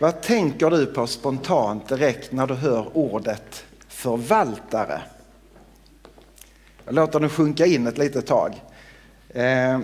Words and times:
Vad 0.00 0.20
tänker 0.20 0.70
du 0.70 0.86
på 0.86 1.06
spontant 1.06 1.88
direkt 1.88 2.32
när 2.32 2.46
du 2.46 2.54
hör 2.54 2.96
ordet 2.96 3.64
förvaltare? 3.88 5.02
Jag 6.84 6.94
låter 6.94 7.20
den 7.20 7.28
sjunka 7.28 7.66
in 7.66 7.86
ett 7.86 7.98
litet 7.98 8.26
tag. 8.26 8.62
Eh, 9.28 9.80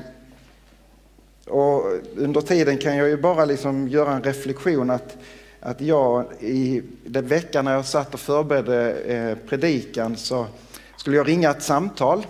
och 1.46 1.84
under 2.16 2.40
tiden 2.40 2.78
kan 2.78 2.96
jag 2.96 3.08
ju 3.08 3.16
bara 3.16 3.44
liksom 3.44 3.88
göra 3.88 4.12
en 4.12 4.22
reflektion 4.22 4.90
att, 4.90 5.16
att 5.60 5.80
jag 5.80 6.24
i 6.40 6.82
den 7.04 7.26
veckan 7.26 7.64
när 7.64 7.72
jag 7.72 7.84
satt 7.84 8.14
och 8.14 8.20
förberedde 8.20 8.92
eh, 8.92 9.48
predikan 9.48 10.16
så 10.16 10.46
skulle 10.96 11.16
jag 11.16 11.28
ringa 11.28 11.50
ett 11.50 11.62
samtal 11.62 12.26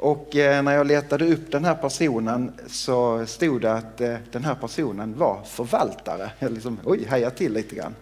och 0.00 0.36
eh, 0.36 0.62
när 0.62 0.72
jag 0.72 0.86
letade 0.86 1.32
upp 1.32 1.52
den 1.52 1.64
här 1.64 1.74
personen 1.74 2.52
så 2.66 3.26
stod 3.26 3.60
det 3.60 3.72
att 3.72 4.00
eh, 4.00 4.14
den 4.32 4.44
här 4.44 4.54
personen 4.54 5.18
var 5.18 5.42
förvaltare. 5.44 6.30
Jag 6.38 6.52
liksom, 6.52 6.78
oj, 6.84 7.04
hejade 7.08 7.36
till 7.36 7.52
lite 7.52 7.76
grann. 7.76 7.94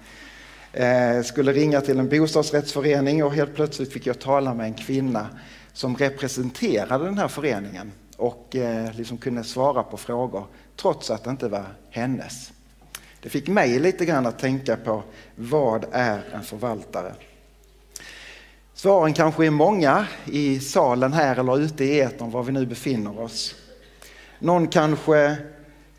Eh, 0.73 1.23
skulle 1.23 1.53
ringa 1.53 1.81
till 1.81 1.99
en 1.99 2.09
bostadsrättsförening 2.09 3.25
och 3.25 3.35
helt 3.35 3.55
plötsligt 3.55 3.93
fick 3.93 4.07
jag 4.07 4.19
tala 4.19 4.55
med 4.55 4.67
en 4.67 4.75
kvinna 4.75 5.27
som 5.73 5.97
representerade 5.97 7.05
den 7.05 7.19
här 7.19 7.29
föreningen 7.29 7.93
och 8.17 8.57
liksom 8.93 9.19
kunde 9.19 9.45
svara 9.45 9.83
på 9.83 9.97
frågor 9.97 10.45
trots 10.77 11.11
att 11.11 11.25
det 11.25 11.31
inte 11.31 11.49
var 11.49 11.65
hennes. 11.91 12.53
Det 13.23 13.29
fick 13.29 13.49
mig 13.49 13.79
lite 13.79 14.05
grann 14.05 14.27
att 14.27 14.39
tänka 14.39 14.77
på 14.77 15.03
vad 15.37 15.87
är 15.93 16.21
en 16.33 16.43
förvaltare? 16.43 17.13
Svaren 18.81 19.13
kanske 19.13 19.47
är 19.47 19.51
många 19.51 20.07
i 20.25 20.61
salen 20.61 21.13
här 21.13 21.39
eller 21.39 21.59
ute 21.59 21.85
i 21.85 22.01
etern 22.01 22.31
var 22.31 22.43
vi 22.43 22.53
nu 22.53 22.67
befinner 22.67 23.21
oss. 23.21 23.55
Någon 24.39 24.69
kanske 24.69 25.37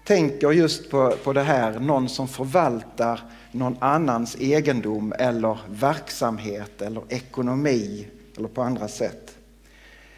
tänker 0.03 0.51
just 0.51 0.89
på, 0.89 1.13
på 1.23 1.33
det 1.33 1.41
här, 1.41 1.79
någon 1.79 2.09
som 2.09 2.27
förvaltar 2.27 3.21
någon 3.51 3.77
annans 3.79 4.35
egendom 4.39 5.13
eller 5.19 5.57
verksamhet 5.69 6.81
eller 6.81 7.03
ekonomi 7.09 8.07
eller 8.37 8.47
på 8.47 8.61
andra 8.61 8.87
sätt. 8.87 9.37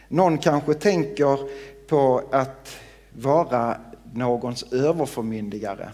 Någon 0.08 0.38
kanske 0.38 0.74
tänker 0.74 1.40
på 1.88 2.24
att 2.32 2.76
vara 3.12 3.78
någons 4.14 4.64
överförmyndigare 4.74 5.92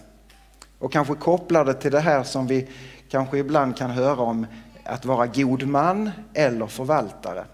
och 0.79 0.91
kanske 0.91 1.15
kopplar 1.15 1.65
det 1.65 1.73
till 1.73 1.91
det 1.91 1.99
här 1.99 2.23
som 2.23 2.47
vi 2.47 2.67
kanske 3.09 3.37
ibland 3.37 3.77
kan 3.77 3.91
höra 3.91 4.21
om 4.21 4.45
att 4.87 5.05
vara 5.05 5.27
god 5.27 5.67
man 5.67 6.11
eller 6.33 6.67
förvaltare. 6.67 7.45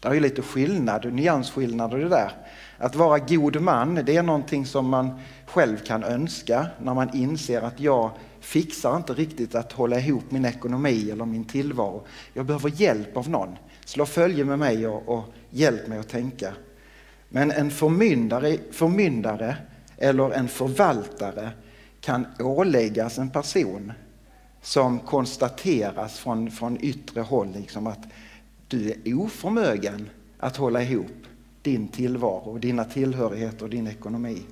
Det 0.00 0.08
är 0.08 0.14
ju 0.14 0.20
lite 0.20 0.42
skillnad, 0.42 1.12
nyansskillnader 1.12 1.98
i 1.98 2.02
det 2.02 2.08
där. 2.08 2.32
Att 2.78 2.94
vara 2.94 3.18
god 3.18 3.60
man, 3.60 3.94
det 3.94 4.16
är 4.16 4.22
någonting 4.22 4.66
som 4.66 4.88
man 4.88 5.20
själv 5.46 5.76
kan 5.76 6.04
önska 6.04 6.66
när 6.82 6.94
man 6.94 7.16
inser 7.16 7.62
att 7.62 7.80
jag 7.80 8.10
fixar 8.40 8.96
inte 8.96 9.12
riktigt 9.12 9.54
att 9.54 9.72
hålla 9.72 9.98
ihop 9.98 10.30
min 10.30 10.44
ekonomi 10.44 11.10
eller 11.10 11.24
min 11.24 11.44
tillvaro. 11.44 12.06
Jag 12.32 12.46
behöver 12.46 12.70
hjälp 12.80 13.16
av 13.16 13.28
någon. 13.28 13.56
Slå 13.84 14.06
följe 14.06 14.44
med 14.44 14.58
mig 14.58 14.86
och, 14.86 15.08
och 15.08 15.24
hjälp 15.50 15.88
mig 15.88 15.98
att 15.98 16.08
tänka. 16.08 16.52
Men 17.28 17.50
en 17.50 17.70
förmyndare, 17.70 18.56
förmyndare 18.72 19.56
eller 19.98 20.30
en 20.30 20.48
förvaltare 20.48 21.50
kan 22.00 22.26
åläggas 22.40 23.18
en 23.18 23.30
person 23.30 23.92
som 24.62 24.98
konstateras 24.98 26.18
från, 26.18 26.50
från 26.50 26.78
yttre 26.80 27.20
håll, 27.20 27.52
liksom 27.52 27.86
att 27.86 28.04
du 28.68 28.90
är 28.90 29.18
oförmögen 29.18 30.10
att 30.38 30.56
hålla 30.56 30.82
ihop 30.82 31.26
din 31.62 31.88
tillvaro, 31.88 32.58
dina 32.58 32.84
tillhörigheter 32.84 33.64
och 33.64 33.70
din 33.70 33.86
ekonomi. 33.86 34.42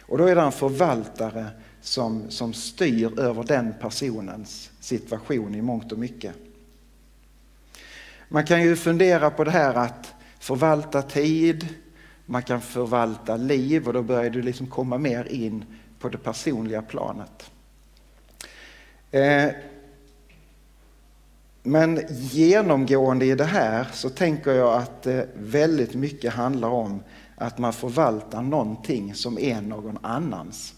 Och 0.00 0.18
då 0.18 0.24
är 0.24 0.34
det 0.34 0.40
en 0.40 0.52
förvaltare 0.52 1.46
som, 1.80 2.30
som 2.30 2.52
styr 2.52 3.20
över 3.20 3.44
den 3.44 3.74
personens 3.80 4.70
situation 4.80 5.54
i 5.54 5.62
mångt 5.62 5.92
och 5.92 5.98
mycket. 5.98 6.34
Man 8.28 8.46
kan 8.46 8.62
ju 8.62 8.76
fundera 8.76 9.30
på 9.30 9.44
det 9.44 9.50
här 9.50 9.74
att 9.74 10.14
förvalta 10.38 11.02
tid, 11.02 11.68
man 12.26 12.42
kan 12.42 12.60
förvalta 12.60 13.36
liv 13.36 13.86
och 13.86 13.92
då 13.92 14.02
börjar 14.02 14.30
du 14.30 14.42
liksom 14.42 14.66
komma 14.66 14.98
mer 14.98 15.24
in 15.24 15.64
på 15.98 16.08
det 16.08 16.18
personliga 16.18 16.82
planet. 16.82 17.50
Eh, 19.10 19.50
men 21.62 22.00
genomgående 22.08 23.26
i 23.26 23.34
det 23.34 23.44
här 23.44 23.86
så 23.92 24.10
tänker 24.10 24.50
jag 24.50 24.82
att 24.82 25.06
eh, 25.06 25.22
väldigt 25.34 25.94
mycket 25.94 26.32
handlar 26.32 26.68
om 26.68 27.02
att 27.36 27.58
man 27.58 27.72
förvaltar 27.72 28.42
någonting 28.42 29.14
som 29.14 29.38
är 29.38 29.60
någon 29.60 29.98
annans. 30.02 30.74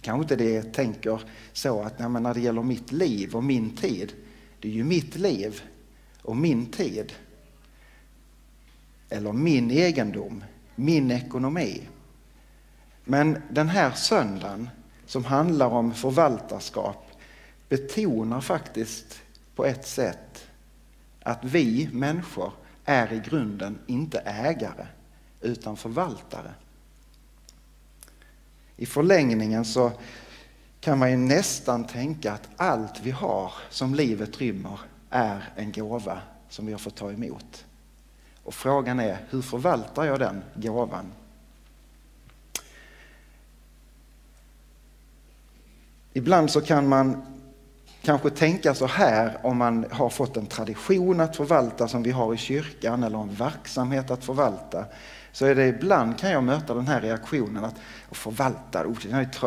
Kanske 0.00 0.22
inte 0.22 0.36
det 0.36 0.50
jag 0.50 0.74
tänker 0.74 1.20
så 1.52 1.82
att 1.82 1.98
nej, 1.98 2.08
när 2.08 2.34
det 2.34 2.40
gäller 2.40 2.62
mitt 2.62 2.92
liv 2.92 3.34
och 3.36 3.44
min 3.44 3.76
tid, 3.76 4.12
det 4.60 4.68
är 4.68 4.72
ju 4.72 4.84
mitt 4.84 5.16
liv 5.16 5.62
och 6.22 6.36
min 6.36 6.66
tid. 6.66 7.12
Eller 9.08 9.32
min 9.32 9.70
egendom, 9.70 10.44
min 10.74 11.10
ekonomi. 11.10 11.88
Men 13.04 13.42
den 13.50 13.68
här 13.68 13.90
söndagen 13.90 14.68
som 15.10 15.24
handlar 15.24 15.66
om 15.66 15.94
förvaltarskap 15.94 17.06
betonar 17.68 18.40
faktiskt 18.40 19.22
på 19.54 19.64
ett 19.64 19.86
sätt 19.86 20.46
att 21.22 21.38
vi 21.44 21.88
människor 21.92 22.52
är 22.84 23.12
i 23.12 23.22
grunden 23.28 23.78
inte 23.86 24.18
ägare 24.18 24.86
utan 25.40 25.76
förvaltare. 25.76 26.54
I 28.76 28.86
förlängningen 28.86 29.64
så 29.64 29.92
kan 30.80 30.98
man 30.98 31.10
ju 31.10 31.16
nästan 31.16 31.86
tänka 31.86 32.32
att 32.32 32.48
allt 32.56 33.00
vi 33.02 33.10
har 33.10 33.52
som 33.70 33.94
livet 33.94 34.40
rymmer 34.40 34.80
är 35.10 35.52
en 35.56 35.72
gåva 35.72 36.20
som 36.48 36.66
vi 36.66 36.72
har 36.72 36.78
fått 36.78 36.96
ta 36.96 37.12
emot. 37.12 37.64
Och 38.44 38.54
frågan 38.54 39.00
är, 39.00 39.18
hur 39.30 39.42
förvaltar 39.42 40.04
jag 40.04 40.18
den 40.18 40.42
gåvan? 40.54 41.12
Ibland 46.12 46.50
så 46.50 46.60
kan 46.60 46.88
man 46.88 47.22
kanske 48.02 48.30
tänka 48.30 48.74
så 48.74 48.86
här 48.86 49.38
om 49.42 49.56
man 49.56 49.86
har 49.90 50.08
fått 50.08 50.36
en 50.36 50.46
tradition 50.46 51.20
att 51.20 51.36
förvalta 51.36 51.88
som 51.88 52.02
vi 52.02 52.10
har 52.10 52.34
i 52.34 52.36
kyrkan 52.36 53.02
eller 53.02 53.18
en 53.18 53.34
verksamhet 53.34 54.10
att 54.10 54.24
förvalta. 54.24 54.84
Så 55.32 55.46
är 55.46 55.54
det 55.54 55.66
ibland 55.66 56.18
kan 56.18 56.30
jag 56.30 56.44
möta 56.44 56.74
den 56.74 56.86
här 56.86 57.00
reaktionen 57.00 57.64
att 57.64 57.74
förvalta, 58.10 58.84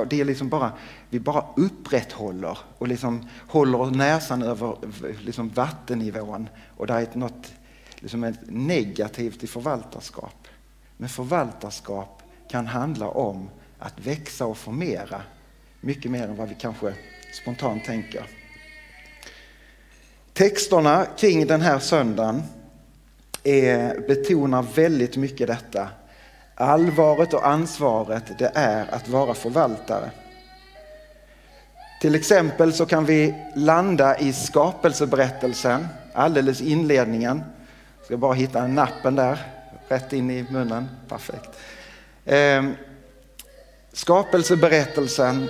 det 0.09 0.21
är 0.21 0.25
liksom 0.25 0.49
bara, 0.49 0.71
vi 1.09 1.19
bara 1.19 1.45
upprätthåller 1.55 2.57
och 2.77 2.87
liksom 2.87 3.29
håller 3.47 3.91
näsan 3.91 4.41
över 4.41 4.75
liksom 5.21 5.49
vattennivån 5.49 6.49
och 6.77 6.87
det 6.87 6.93
är 6.93 7.07
något 7.13 7.53
liksom 7.95 8.23
ett 8.23 8.39
negativt 8.45 9.43
i 9.43 9.47
förvaltarskap. 9.47 10.47
Men 10.97 11.09
förvaltarskap 11.09 12.21
kan 12.49 12.67
handla 12.67 13.07
om 13.07 13.49
att 13.79 13.99
växa 13.99 14.45
och 14.45 14.57
formera 14.57 15.21
mycket 15.83 16.11
mer 16.11 16.23
än 16.23 16.35
vad 16.35 16.49
vi 16.49 16.55
kanske 16.55 16.93
spontant 17.33 17.85
tänker. 17.85 18.25
Texterna 20.33 21.05
kring 21.17 21.47
den 21.47 21.61
här 21.61 21.79
söndagen 21.79 22.43
är, 23.43 24.07
betonar 24.07 24.65
väldigt 24.75 25.17
mycket 25.17 25.47
detta. 25.47 25.89
Allvaret 26.55 27.33
och 27.33 27.47
ansvaret 27.47 28.39
det 28.39 28.51
är 28.53 28.93
att 28.93 29.07
vara 29.07 29.33
förvaltare. 29.33 30.11
Till 32.01 32.15
exempel 32.15 32.73
så 32.73 32.85
kan 32.85 33.05
vi 33.05 33.35
landa 33.55 34.19
i 34.19 34.33
skapelseberättelsen, 34.33 35.87
alldeles 36.13 36.61
inledningen. 36.61 37.43
Jag 37.97 38.05
ska 38.05 38.17
bara 38.17 38.33
hitta 38.33 38.67
nappen 38.67 39.15
där, 39.15 39.39
rätt 39.87 40.13
in 40.13 40.31
i 40.31 40.45
munnen. 40.49 40.89
Perfekt. 41.09 41.49
Ehm, 42.25 42.75
skapelseberättelsen 43.93 45.49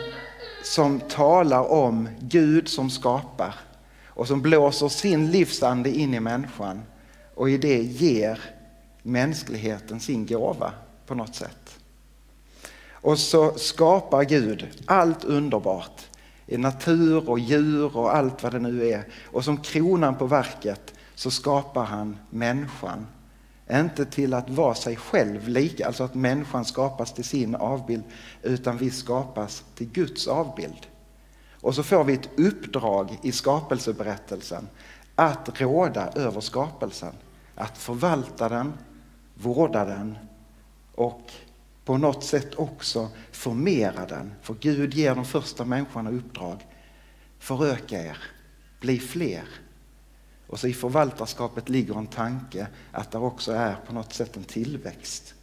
som 0.64 1.00
talar 1.00 1.72
om 1.72 2.10
Gud 2.20 2.68
som 2.68 2.90
skapar 2.90 3.56
och 4.08 4.28
som 4.28 4.42
blåser 4.42 4.88
sin 4.88 5.32
livsande 5.32 5.90
in 5.90 6.14
i 6.14 6.20
människan 6.20 6.82
och 7.36 7.50
i 7.50 7.58
det 7.58 7.82
ger 7.82 8.40
mänskligheten 9.02 10.00
sin 10.00 10.26
gåva 10.26 10.72
på 11.06 11.16
något 11.16 11.36
sätt. 11.36 11.80
Och 12.92 13.20
så 13.20 13.54
skapar 13.54 14.24
Gud 14.24 14.68
allt 14.86 15.24
underbart 15.24 16.02
i 16.48 16.58
natur 16.58 17.30
och 17.30 17.40
djur 17.40 17.98
och 17.98 18.16
allt 18.16 18.44
vad 18.44 18.52
det 18.52 18.60
nu 18.60 18.90
är. 18.90 19.04
Och 19.32 19.44
som 19.44 19.58
kronan 19.58 20.16
på 20.16 20.26
verket 20.26 20.94
så 21.16 21.32
skapar 21.32 21.84
han 21.84 22.18
människan. 22.30 23.08
Inte 23.72 24.06
till 24.06 24.34
att 24.34 24.50
vara 24.50 24.76
sig 24.76 24.96
själv 24.96 25.48
lika, 25.48 25.88
alltså 25.88 26.04
att 26.04 26.16
människan 26.16 26.66
skapas 26.66 27.14
till 27.14 27.24
sin 27.24 27.56
avbild, 27.56 28.04
utan 28.42 28.78
vi 28.78 28.92
skapas 28.92 29.64
till 29.76 29.90
Guds 29.90 30.28
avbild. 30.28 30.88
Och 31.62 31.76
så 31.76 31.84
får 31.84 32.04
vi 32.04 32.14
ett 32.14 32.40
uppdrag 32.40 33.20
i 33.22 33.32
skapelseberättelsen 33.32 34.68
att 35.16 35.62
råda 35.62 36.12
över 36.16 36.42
skapelsen, 36.42 37.14
att 37.56 37.78
förvalta 37.78 38.50
den, 38.50 38.74
vårda 39.36 39.86
den 39.86 40.18
och 40.96 41.32
på 41.86 41.98
något 41.98 42.24
sätt 42.24 42.56
också 42.56 43.10
formera 43.32 44.06
den. 44.06 44.34
För 44.42 44.54
Gud 44.54 44.94
ger 44.94 45.16
de 45.16 45.26
första 45.26 45.66
människorna 45.66 46.12
uppdrag. 46.12 46.68
Föröka 47.40 48.04
er, 48.04 48.18
bli 48.80 49.00
fler. 49.00 49.44
Och 50.54 50.60
så 50.60 50.68
i 50.68 50.74
förvaltarskapet 50.74 51.70
ligger 51.70 51.98
en 51.98 52.08
tanke 52.08 52.68
att 52.92 53.12
det 53.12 53.18
också 53.18 53.52
är 53.52 53.76
på 53.88 53.94
något 53.94 54.14
sätt 54.14 54.38
en 54.38 54.44
tillväxt. 54.44 55.34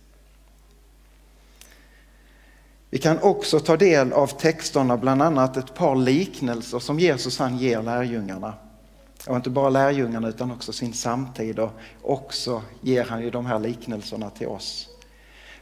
Vi 2.91 2.99
kan 2.99 3.19
också 3.19 3.61
ta 3.61 3.77
del 3.77 4.13
av 4.13 4.27
texterna, 4.27 4.97
bland 4.97 5.23
annat 5.23 5.57
ett 5.57 5.75
par 5.75 5.97
liknelser 5.97 6.79
som 6.79 7.01
Jesus 7.01 7.39
han 7.39 7.59
ger 7.59 7.83
lärjungarna. 7.83 8.55
Och 9.27 9.37
inte 9.37 9.51
bara 9.51 9.71
lärjungarna 9.71 10.29
utan 10.29 10.51
också 10.51 10.73
sin 10.73 10.93
samtid 10.93 11.59
och 11.59 11.73
också 12.03 12.63
ger 12.81 13.05
han 13.05 13.23
ju 13.23 13.31
de 13.31 13.47
här 13.47 13.59
liknelserna 13.59 14.31
till 14.31 14.49
oss. 14.49 14.90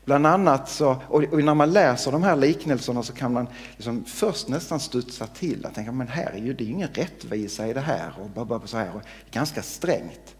Bland 0.08 0.26
annat 0.26 0.70
så, 0.70 0.96
och 1.08 1.44
när 1.44 1.54
man 1.54 1.72
läser 1.72 2.12
de 2.12 2.22
här 2.22 2.36
liknelserna 2.36 3.02
så 3.02 3.12
kan 3.12 3.32
man 3.32 3.46
liksom 3.76 4.04
först 4.04 4.48
nästan 4.48 4.80
studsa 4.80 5.26
till 5.26 5.64
och 5.64 5.74
tänka 5.74 5.92
men 5.92 6.08
här 6.08 6.30
är 6.30 6.38
ju, 6.38 6.54
det 6.54 6.64
är 6.64 6.66
ju 6.66 6.72
ingen 6.72 6.88
rättvisa 6.88 7.68
i 7.68 7.72
det 7.72 7.80
här 7.80 8.12
och 8.34 8.68
så 8.68 8.76
här 8.76 8.94
och 8.94 9.02
ganska 9.30 9.62
strängt. 9.62 10.34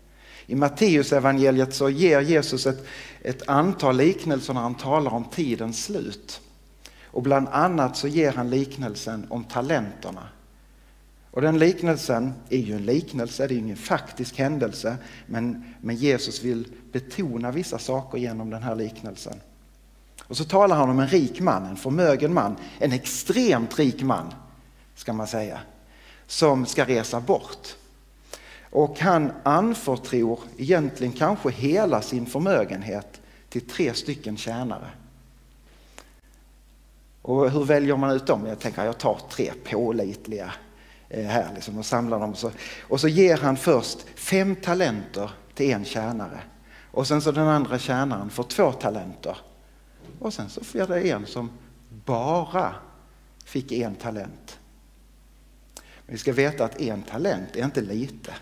I 0.46 0.54
Matteus 0.54 1.12
evangeliet 1.12 1.74
så 1.74 1.90
ger 1.90 2.20
Jesus 2.20 2.66
ett, 2.66 2.86
ett 3.22 3.48
antal 3.48 3.96
liknelser 3.96 4.54
när 4.54 4.60
han 4.60 4.74
talar 4.74 5.14
om 5.14 5.24
tidens 5.24 5.84
slut. 5.84 6.40
Och 7.04 7.22
bland 7.22 7.48
annat 7.48 7.96
så 7.96 8.08
ger 8.08 8.32
han 8.32 8.50
liknelsen 8.50 9.26
om 9.30 9.44
talenterna. 9.44 10.28
Och 11.30 11.40
den 11.40 11.58
liknelsen 11.58 12.32
är 12.48 12.58
ju 12.58 12.74
en 12.74 12.86
liknelse, 12.86 13.46
det 13.46 13.54
är 13.54 13.58
ingen 13.58 13.76
faktisk 13.76 14.38
händelse, 14.38 14.96
men, 15.26 15.74
men 15.80 15.96
Jesus 15.96 16.42
vill 16.42 16.68
betona 16.92 17.50
vissa 17.50 17.78
saker 17.78 18.18
genom 18.18 18.50
den 18.50 18.62
här 18.62 18.74
liknelsen. 18.74 19.40
Och 20.28 20.36
så 20.36 20.44
talar 20.44 20.76
han 20.76 20.90
om 20.90 21.00
en 21.00 21.08
rik 21.08 21.40
man, 21.40 21.66
en 21.66 21.76
förmögen 21.76 22.34
man, 22.34 22.56
en 22.78 22.92
extremt 22.92 23.78
rik 23.78 24.02
man, 24.02 24.34
ska 24.94 25.12
man 25.12 25.26
säga, 25.26 25.60
som 26.26 26.66
ska 26.66 26.84
resa 26.84 27.20
bort. 27.20 27.76
Och 28.70 29.00
han 29.00 29.32
anförtror 29.42 30.40
egentligen 30.56 31.12
kanske 31.12 31.50
hela 31.50 32.02
sin 32.02 32.26
förmögenhet 32.26 33.20
till 33.48 33.68
tre 33.68 33.94
stycken 33.94 34.36
tjänare. 34.36 34.90
Och 37.22 37.50
hur 37.50 37.64
väljer 37.64 37.96
man 37.96 38.10
ut 38.10 38.26
dem? 38.26 38.46
Jag 38.46 38.58
tänker 38.58 38.84
jag 38.84 38.98
tar 38.98 39.20
tre 39.30 39.52
pålitliga 39.70 40.52
eh, 41.08 41.26
här 41.26 41.46
liksom 41.54 41.78
och 41.78 41.86
samlar 41.86 42.20
dem. 42.20 42.30
Och 42.30 42.38
så, 42.38 42.50
och 42.80 43.00
så 43.00 43.08
ger 43.08 43.36
han 43.36 43.56
först 43.56 44.06
fem 44.14 44.56
talenter 44.56 45.30
till 45.54 45.70
en 45.70 45.84
tjänare. 45.84 46.40
Och 46.90 47.06
sen 47.06 47.22
så 47.22 47.32
den 47.32 47.48
andra 47.48 47.78
tjänaren 47.78 48.30
får 48.30 48.42
två 48.42 48.72
talenter. 48.72 49.36
Och 50.18 50.34
sen 50.34 50.48
så 50.48 50.64
får 50.64 50.86
det 50.86 51.10
en 51.10 51.26
som 51.26 51.50
bara 52.04 52.74
fick 53.44 53.72
en 53.72 53.94
talent. 53.94 54.58
Men 55.74 56.12
vi 56.14 56.18
ska 56.18 56.32
veta 56.32 56.64
att 56.64 56.80
en 56.80 57.02
talent 57.02 57.56
är 57.56 57.64
inte 57.64 57.80
lite. 57.80 58.34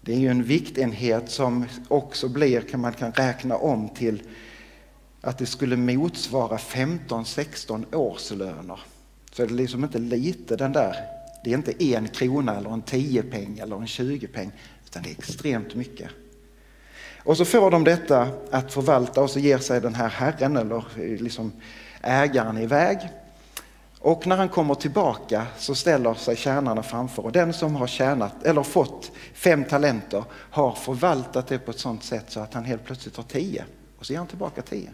Det 0.00 0.12
är 0.12 0.18
ju 0.18 0.28
en 0.28 0.42
viktenhet 0.42 1.30
som 1.30 1.66
också 1.88 2.28
blir, 2.28 2.60
kan 2.60 2.80
man 2.80 2.92
kan 2.92 3.12
räkna 3.12 3.56
om 3.56 3.88
till 3.88 4.22
att 5.20 5.38
det 5.38 5.46
skulle 5.46 5.76
motsvara 5.76 6.56
15-16 6.56 7.94
årslöner. 7.94 8.80
Så 9.32 9.42
det 9.42 9.52
är 9.52 9.54
liksom 9.54 9.84
inte 9.84 9.98
lite 9.98 10.56
den 10.56 10.72
där, 10.72 10.96
det 11.44 11.50
är 11.50 11.54
inte 11.54 11.84
en 11.84 12.08
krona 12.08 12.56
eller 12.56 12.70
en 12.70 12.82
10 12.82 13.22
peng 13.22 13.58
eller 13.58 13.76
en 13.76 13.86
20 13.86 14.26
peng, 14.26 14.52
utan 14.86 15.02
det 15.02 15.08
är 15.08 15.12
extremt 15.12 15.74
mycket. 15.74 16.10
Och 17.24 17.36
så 17.36 17.44
får 17.44 17.70
de 17.70 17.84
detta 17.84 18.28
att 18.50 18.72
förvalta 18.72 19.22
och 19.22 19.30
så 19.30 19.38
ger 19.38 19.58
sig 19.58 19.80
den 19.80 19.94
här 19.94 20.08
herren 20.08 20.56
eller 20.56 20.76
eh, 20.76 21.22
liksom 21.22 21.52
ägaren 22.02 22.58
iväg. 22.58 22.98
Och 23.98 24.26
när 24.26 24.36
han 24.36 24.48
kommer 24.48 24.74
tillbaka 24.74 25.46
så 25.58 25.74
ställer 25.74 26.14
sig 26.14 26.36
tjänarna 26.36 26.82
framför 26.82 27.22
och 27.22 27.32
den 27.32 27.52
som 27.52 27.76
har 27.76 27.86
tjänat 27.86 28.42
eller 28.42 28.62
fått 28.62 29.12
fem 29.34 29.64
talenter 29.64 30.24
har 30.32 30.72
förvaltat 30.72 31.46
det 31.46 31.58
på 31.58 31.70
ett 31.70 31.78
sådant 31.78 32.04
sätt 32.04 32.24
så 32.28 32.40
att 32.40 32.54
han 32.54 32.64
helt 32.64 32.84
plötsligt 32.84 33.16
har 33.16 33.24
tio 33.24 33.64
och 33.98 34.06
så 34.06 34.12
ger 34.12 34.18
han 34.18 34.26
tillbaka 34.26 34.62
tio. 34.62 34.90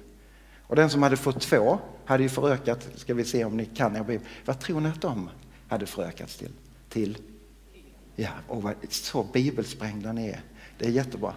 Och 0.67 0.77
den 0.77 0.91
som 0.91 1.03
hade 1.03 1.17
fått 1.17 1.41
två 1.41 1.79
hade 2.05 2.23
ju 2.23 2.29
förökat, 2.29 2.89
ska 2.95 3.15
vi 3.15 3.25
se 3.25 3.45
om 3.45 3.57
ni 3.57 3.65
kan 3.65 3.97
er 3.97 4.03
bibel, 4.03 4.27
vad 4.45 4.59
tror 4.59 4.81
ni 4.81 4.89
att 4.89 5.01
de 5.01 5.31
hade 5.69 5.87
förökats 5.87 6.37
till? 6.37 6.53
Till? 6.89 7.19
Ja, 8.17 8.31
och 8.49 8.63
vad, 8.63 8.75
så 8.91 9.23
bibelsprängda 9.23 10.13
ni 10.13 10.29
är. 10.29 10.41
Det 10.79 10.87
är 10.87 10.91
jättebra. 10.91 11.33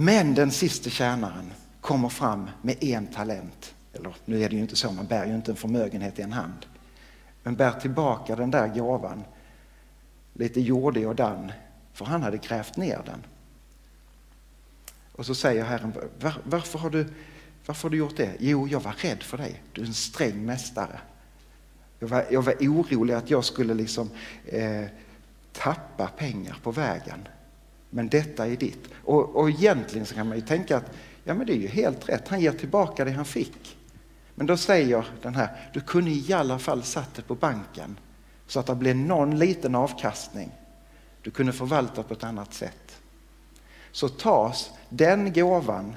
Men 0.00 0.34
den 0.34 0.50
sista 0.50 0.90
tjänaren 0.90 1.52
kommer 1.80 2.08
fram 2.08 2.50
med 2.62 2.84
en 2.84 3.06
talent. 3.06 3.74
Eller 3.92 4.14
nu 4.24 4.42
är 4.42 4.48
det 4.48 4.54
ju 4.54 4.62
inte 4.62 4.76
så, 4.76 4.92
man 4.92 5.06
bär 5.06 5.26
ju 5.26 5.34
inte 5.34 5.52
en 5.52 5.56
förmögenhet 5.56 6.18
i 6.18 6.22
en 6.22 6.32
hand. 6.32 6.66
Men 7.42 7.56
bär 7.56 7.72
tillbaka 7.72 8.36
den 8.36 8.50
där 8.50 8.68
gåvan, 8.68 9.24
lite 10.34 10.60
jordig 10.60 11.08
och 11.08 11.14
dan, 11.14 11.52
för 11.92 12.04
han 12.04 12.22
hade 12.22 12.36
grävt 12.36 12.76
ner 12.76 13.02
den. 13.06 13.24
Och 15.12 15.26
så 15.26 15.34
säger 15.34 15.64
Herren, 15.64 15.92
Var, 16.20 16.34
varför, 16.44 16.78
har 16.78 16.90
du, 16.90 17.06
varför 17.66 17.82
har 17.82 17.90
du 17.90 17.96
gjort 17.96 18.16
det? 18.16 18.36
Jo, 18.38 18.68
jag 18.68 18.80
var 18.80 18.92
rädd 18.92 19.22
för 19.22 19.38
dig. 19.38 19.62
Du 19.72 19.82
är 19.82 19.86
en 19.86 19.94
sträng 19.94 20.44
mästare. 20.44 21.00
Jag 21.98 22.08
var, 22.08 22.24
jag 22.30 22.42
var 22.42 22.54
orolig 22.60 23.14
att 23.14 23.30
jag 23.30 23.44
skulle 23.44 23.74
liksom 23.74 24.10
eh, 24.46 24.84
tappa 25.52 26.06
pengar 26.06 26.56
på 26.62 26.70
vägen. 26.70 27.28
Men 27.90 28.08
detta 28.08 28.46
är 28.46 28.56
ditt. 28.56 28.88
Och, 29.04 29.36
och 29.36 29.50
egentligen 29.50 30.06
så 30.06 30.14
kan 30.14 30.28
man 30.28 30.36
ju 30.36 30.42
tänka 30.42 30.76
att 30.76 30.90
ja, 31.24 31.34
men 31.34 31.46
det 31.46 31.52
är 31.52 31.56
ju 31.56 31.68
helt 31.68 32.08
rätt. 32.08 32.28
Han 32.28 32.40
ger 32.40 32.52
tillbaka 32.52 33.04
det 33.04 33.10
han 33.10 33.24
fick. 33.24 33.76
Men 34.34 34.46
då 34.46 34.56
säger 34.56 35.06
den 35.22 35.34
här, 35.34 35.70
du 35.72 35.80
kunde 35.80 36.10
i 36.10 36.32
alla 36.32 36.58
fall 36.58 36.82
satt 36.82 37.14
det 37.14 37.22
på 37.22 37.34
banken 37.34 37.96
så 38.46 38.60
att 38.60 38.66
det 38.66 38.74
blev 38.74 38.96
någon 38.96 39.38
liten 39.38 39.74
avkastning. 39.74 40.50
Du 41.22 41.30
kunde 41.30 41.52
förvalta 41.52 42.02
på 42.02 42.14
ett 42.14 42.24
annat 42.24 42.54
sätt. 42.54 43.00
Så 43.92 44.08
tas 44.08 44.70
den 44.88 45.32
gåvan 45.32 45.96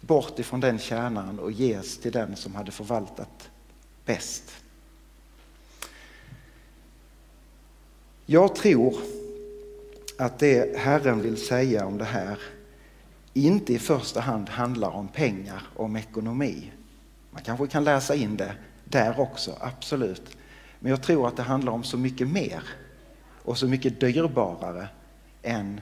bort 0.00 0.38
ifrån 0.38 0.60
den 0.60 0.78
tjänaren 0.78 1.38
och 1.38 1.52
ges 1.52 1.98
till 1.98 2.12
den 2.12 2.36
som 2.36 2.54
hade 2.54 2.70
förvaltat 2.70 3.50
bäst. 4.04 4.52
Jag 8.26 8.54
tror 8.54 8.94
att 10.18 10.38
det 10.38 10.78
Herren 10.78 11.22
vill 11.22 11.36
säga 11.36 11.86
om 11.86 11.98
det 11.98 12.04
här 12.04 12.38
inte 13.32 13.72
i 13.72 13.78
första 13.78 14.20
hand 14.20 14.48
handlar 14.48 14.90
om 14.90 15.08
pengar 15.08 15.62
och 15.76 15.84
om 15.84 15.96
ekonomi. 15.96 16.72
Man 17.30 17.42
kanske 17.42 17.66
kan 17.66 17.84
läsa 17.84 18.14
in 18.14 18.36
det 18.36 18.54
där 18.84 19.20
också, 19.20 19.56
absolut. 19.60 20.36
Men 20.78 20.90
jag 20.90 21.02
tror 21.02 21.28
att 21.28 21.36
det 21.36 21.42
handlar 21.42 21.72
om 21.72 21.84
så 21.84 21.98
mycket 21.98 22.28
mer 22.28 22.62
och 23.42 23.58
så 23.58 23.68
mycket 23.68 24.00
dyrbarare 24.00 24.88
än 25.42 25.80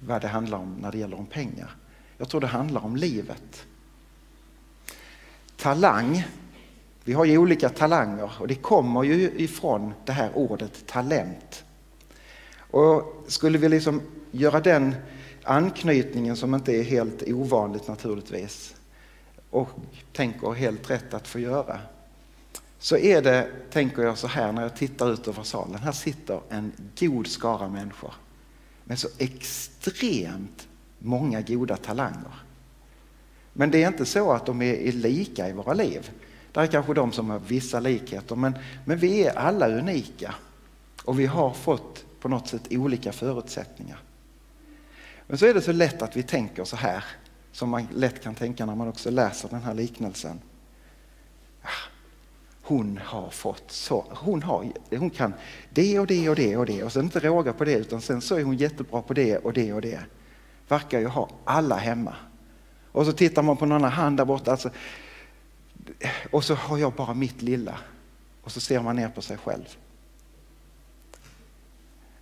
vad 0.00 0.22
det 0.22 0.28
handlar 0.28 0.58
om 0.58 0.76
när 0.80 0.92
det 0.92 0.98
gäller 0.98 1.18
om 1.18 1.26
pengar. 1.26 1.70
Jag 2.18 2.28
tror 2.28 2.40
det 2.40 2.46
handlar 2.46 2.84
om 2.84 2.96
livet. 2.96 3.66
Talang, 5.56 6.24
vi 7.04 7.12
har 7.12 7.24
ju 7.24 7.38
olika 7.38 7.68
talanger 7.68 8.30
och 8.40 8.48
det 8.48 8.54
kommer 8.54 9.02
ju 9.02 9.30
ifrån 9.36 9.92
det 10.04 10.12
här 10.12 10.30
ordet 10.34 10.86
talent. 10.86 11.64
Och 12.70 13.24
skulle 13.26 13.58
vi 13.58 13.68
liksom 13.68 14.02
göra 14.30 14.60
den 14.60 14.94
anknytningen 15.42 16.36
som 16.36 16.54
inte 16.54 16.72
är 16.72 16.82
helt 16.82 17.22
ovanligt 17.26 17.88
naturligtvis 17.88 18.74
och 19.50 19.68
tänker 20.12 20.52
helt 20.52 20.90
rätt 20.90 21.14
att 21.14 21.28
få 21.28 21.38
göra 21.38 21.80
så 22.78 22.96
är 22.96 23.22
det, 23.22 23.48
tänker 23.70 24.02
jag 24.02 24.18
så 24.18 24.26
här 24.26 24.52
när 24.52 24.62
jag 24.62 24.76
tittar 24.76 25.12
ut 25.12 25.28
över 25.28 25.42
salen, 25.42 25.78
här 25.78 25.92
sitter 25.92 26.40
en 26.48 26.72
god 26.98 27.26
skara 27.26 27.68
människor 27.68 28.14
med 28.84 28.98
så 28.98 29.08
extremt 29.18 30.68
många 30.98 31.40
goda 31.40 31.76
talanger. 31.76 32.34
Men 33.52 33.70
det 33.70 33.82
är 33.82 33.88
inte 33.88 34.04
så 34.04 34.32
att 34.32 34.46
de 34.46 34.62
är 34.62 34.92
lika 34.92 35.48
i 35.48 35.52
våra 35.52 35.72
liv. 35.72 36.10
Det 36.52 36.60
är 36.60 36.66
kanske 36.66 36.94
de 36.94 37.12
som 37.12 37.30
har 37.30 37.38
vissa 37.38 37.80
likheter 37.80 38.36
men, 38.36 38.54
men 38.84 38.98
vi 38.98 39.26
är 39.26 39.38
alla 39.38 39.68
unika 39.68 40.34
och 41.04 41.20
vi 41.20 41.26
har 41.26 41.52
fått 41.52 42.04
på 42.20 42.28
något 42.28 42.48
sätt 42.48 42.66
olika 42.70 43.12
förutsättningar. 43.12 43.98
Men 45.26 45.38
så 45.38 45.46
är 45.46 45.54
det 45.54 45.60
så 45.60 45.72
lätt 45.72 46.02
att 46.02 46.16
vi 46.16 46.22
tänker 46.22 46.64
så 46.64 46.76
här, 46.76 47.04
som 47.52 47.70
man 47.70 47.88
lätt 47.94 48.22
kan 48.22 48.34
tänka 48.34 48.66
när 48.66 48.74
man 48.74 48.88
också 48.88 49.10
läser 49.10 49.48
den 49.48 49.62
här 49.62 49.74
liknelsen. 49.74 50.40
Ah, 51.62 51.88
hon 52.62 53.00
har 53.04 53.30
fått 53.30 53.70
så, 53.70 54.04
hon, 54.10 54.42
har, 54.42 54.72
hon 54.90 55.10
kan 55.10 55.34
det 55.70 55.98
och 55.98 56.06
det 56.06 56.28
och 56.28 56.36
det 56.36 56.56
och 56.56 56.66
det 56.66 56.82
och 56.82 56.92
sen 56.92 57.04
inte 57.04 57.20
råga 57.20 57.52
på 57.52 57.64
det 57.64 57.74
utan 57.74 58.00
sen 58.00 58.20
så 58.20 58.34
är 58.36 58.44
hon 58.44 58.56
jättebra 58.56 59.02
på 59.02 59.14
det 59.14 59.38
och 59.38 59.52
det 59.52 59.72
och 59.72 59.80
det. 59.80 60.00
Verkar 60.68 61.00
ju 61.00 61.06
ha 61.06 61.28
alla 61.44 61.76
hemma. 61.76 62.14
Och 62.92 63.06
så 63.06 63.12
tittar 63.12 63.42
man 63.42 63.56
på 63.56 63.66
någon 63.66 63.76
annan 63.76 63.92
hand 63.92 64.16
där 64.16 64.24
borta 64.24 64.50
alltså, 64.50 64.70
och 66.30 66.44
så 66.44 66.54
har 66.54 66.78
jag 66.78 66.92
bara 66.92 67.14
mitt 67.14 67.42
lilla. 67.42 67.78
Och 68.42 68.52
så 68.52 68.60
ser 68.60 68.80
man 68.80 68.96
ner 68.96 69.08
på 69.08 69.22
sig 69.22 69.36
själv. 69.36 69.76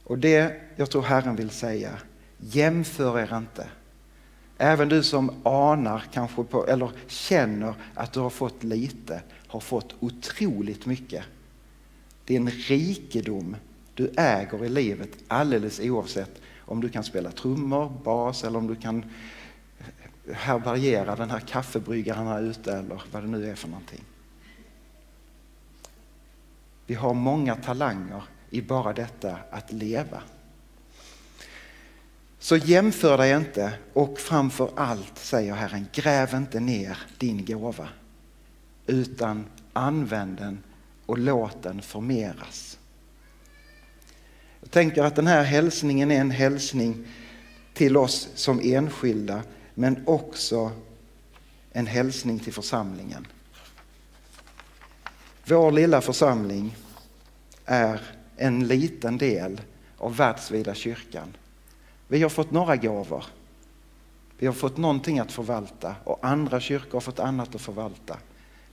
Och 0.06 0.18
det 0.18 0.60
jag 0.76 0.90
tror 0.90 1.02
Herren 1.02 1.36
vill 1.36 1.50
säga, 1.50 1.92
jämför 2.38 3.18
er 3.18 3.36
inte. 3.36 3.68
Även 4.58 4.88
du 4.88 5.02
som 5.02 5.30
anar 5.42 6.04
kanske 6.12 6.44
på, 6.44 6.66
eller 6.66 6.90
känner 7.06 7.74
att 7.94 8.12
du 8.12 8.20
har 8.20 8.30
fått 8.30 8.64
lite, 8.64 9.22
har 9.46 9.60
fått 9.60 9.94
otroligt 10.00 10.86
mycket. 10.86 11.24
Det 12.24 12.34
är 12.34 12.40
en 12.40 12.50
rikedom 12.50 13.56
du 13.94 14.12
äger 14.16 14.64
i 14.64 14.68
livet 14.68 15.10
alldeles 15.28 15.80
oavsett 15.80 16.40
om 16.60 16.80
du 16.80 16.88
kan 16.88 17.04
spela 17.04 17.30
trummor, 17.30 17.92
bas 18.04 18.44
eller 18.44 18.58
om 18.58 18.66
du 18.66 18.76
kan 18.76 19.04
härbärgera 20.32 21.16
den 21.16 21.30
här 21.30 21.40
kaffebryggaren 21.40 22.26
här 22.26 22.42
ute 22.42 22.72
eller 22.72 23.02
vad 23.12 23.22
det 23.22 23.28
nu 23.28 23.50
är 23.50 23.54
för 23.54 23.68
någonting. 23.68 24.04
Vi 26.86 26.94
har 26.94 27.14
många 27.14 27.54
talanger 27.54 28.22
i 28.50 28.62
bara 28.62 28.92
detta 28.92 29.38
att 29.50 29.72
leva. 29.72 30.22
Så 32.38 32.56
jämför 32.56 33.18
dig 33.18 33.36
inte 33.36 33.72
och 33.92 34.18
framför 34.18 34.70
allt, 34.76 35.18
säger 35.18 35.54
Herren, 35.54 35.86
gräv 35.92 36.34
inte 36.34 36.60
ner 36.60 36.98
din 37.18 37.44
gåva 37.44 37.88
utan 38.86 39.46
använd 39.72 40.38
den 40.38 40.62
och 41.06 41.18
låt 41.18 41.62
den 41.62 41.82
förmeras. 41.82 42.78
Jag 44.60 44.70
tänker 44.70 45.02
att 45.02 45.16
den 45.16 45.26
här 45.26 45.42
hälsningen 45.42 46.10
är 46.10 46.20
en 46.20 46.30
hälsning 46.30 47.06
till 47.74 47.96
oss 47.96 48.28
som 48.34 48.60
enskilda 48.62 49.42
men 49.74 50.02
också 50.06 50.70
en 51.72 51.86
hälsning 51.86 52.38
till 52.38 52.52
församlingen. 52.52 53.26
Vår 55.44 55.72
lilla 55.72 56.00
församling 56.00 56.76
är 57.64 58.00
en 58.36 58.66
liten 58.66 59.18
del 59.18 59.60
av 59.98 60.16
världsvida 60.16 60.74
kyrkan. 60.74 61.36
Vi 62.08 62.22
har 62.22 62.28
fått 62.28 62.50
några 62.50 62.76
gåvor. 62.76 63.24
Vi 64.38 64.46
har 64.46 64.54
fått 64.54 64.76
någonting 64.76 65.18
att 65.18 65.32
förvalta 65.32 65.94
och 66.04 66.18
andra 66.22 66.60
kyrkor 66.60 66.92
har 66.92 67.00
fått 67.00 67.18
annat 67.18 67.54
att 67.54 67.60
förvalta. 67.60 68.16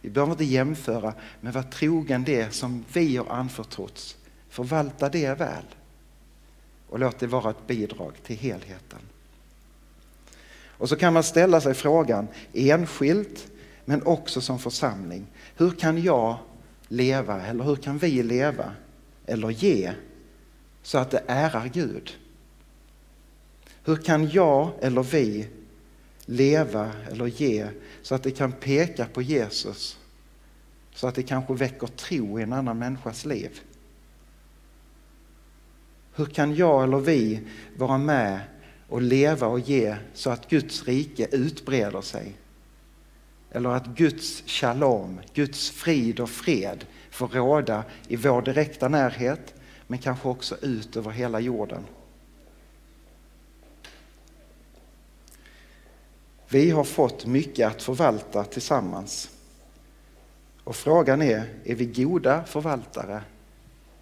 Vi 0.02 0.10
behöver 0.10 0.32
inte 0.32 0.44
jämföra, 0.44 1.14
men 1.42 1.54
var 1.54 1.64
trogen 1.64 2.24
det 2.24 2.54
som 2.54 2.86
vi 2.94 3.18
har 3.18 3.26
anförtrotts. 3.26 4.18
Förvalta 4.50 5.10
det 5.10 5.40
väl 5.40 5.64
och 6.90 7.00
låt 7.00 7.20
det 7.20 7.28
vara 7.28 7.50
ett 7.50 7.68
bidrag 7.68 8.14
till 8.24 8.36
helheten. 8.36 9.00
Och 10.68 10.90
så 10.90 10.96
kan 10.96 11.14
man 11.14 11.24
ställa 11.24 11.62
sig 11.62 11.74
frågan 11.74 12.28
enskilt 12.54 13.48
men 13.86 14.04
också 14.04 14.42
som 14.42 14.60
församling. 14.60 15.26
Hur 15.56 15.72
kan 15.72 16.04
jag 16.04 16.38
leva 16.88 17.42
eller 17.42 17.64
hur 17.64 17.76
kan 17.76 17.98
vi 17.98 18.24
leva 18.24 18.72
eller 19.26 19.50
ge 19.50 19.94
så 20.82 20.98
att 20.98 21.12
det 21.12 21.24
ärar 21.28 21.68
Gud? 21.68 22.18
Hur 23.84 23.96
kan 23.96 24.30
jag 24.30 24.72
eller 24.82 25.04
vi 25.04 25.48
leva 26.26 26.92
eller 27.12 27.28
ge 27.28 27.68
så 28.02 28.16
att 28.16 28.24
det 28.24 28.32
kan 28.32 28.52
peka 28.52 29.06
på 29.06 29.22
Jesus? 29.22 30.00
Så 30.94 31.08
att 31.08 31.16
det 31.16 31.24
kanske 31.24 31.54
väcker 31.54 31.88
tro 31.88 32.40
i 32.40 32.44
en 32.44 32.54
annan 32.54 32.80
människas 32.80 33.26
liv. 33.26 33.62
Hur 36.16 36.26
kan 36.26 36.56
jag 36.56 36.84
eller 36.84 37.00
vi 37.00 37.42
vara 37.78 37.98
med 37.98 38.40
och 38.88 39.02
leva 39.02 39.48
och 39.48 39.60
ge 39.60 39.96
så 40.14 40.30
att 40.30 40.50
Guds 40.50 40.84
rike 40.84 41.28
utbreder 41.32 42.02
sig? 42.02 42.36
Eller 43.52 43.70
att 43.70 43.88
Guds 43.88 44.44
shalom, 44.46 45.20
Guds 45.34 45.70
frid 45.70 46.20
och 46.20 46.30
fred 46.30 46.86
får 47.14 47.28
råda 47.28 47.84
i 48.08 48.16
vår 48.16 48.42
direkta 48.42 48.88
närhet 48.88 49.54
men 49.88 50.00
kanske 50.00 50.28
också 50.28 50.58
ut 50.62 50.96
över 50.96 51.12
hela 51.12 51.40
jorden. 51.40 51.86
Vi 56.48 56.70
har 56.70 56.84
fått 56.84 57.26
mycket 57.26 57.68
att 57.68 57.82
förvalta 57.82 58.44
tillsammans. 58.44 59.30
Och 60.64 60.76
frågan 60.76 61.22
är, 61.22 61.50
är 61.64 61.76
vi 61.76 61.86
goda 61.86 62.44
förvaltare 62.44 63.24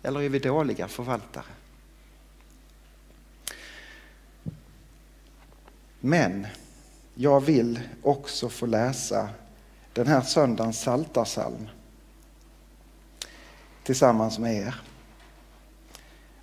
eller 0.04 0.22
är 0.22 0.30
vi 0.30 0.40
dåliga 0.40 0.88
förvaltare? 0.88 1.44
Men 6.00 6.48
jag 7.16 7.42
vill 7.42 7.80
också 8.04 8.50
få 8.50 8.66
läsa 8.66 9.30
den 9.94 10.08
här 10.08 10.22
söndagens 10.22 10.82
saltarsalm 10.82 11.68
tillsammans 13.92 14.40
med 14.40 14.56
er. 14.56 14.76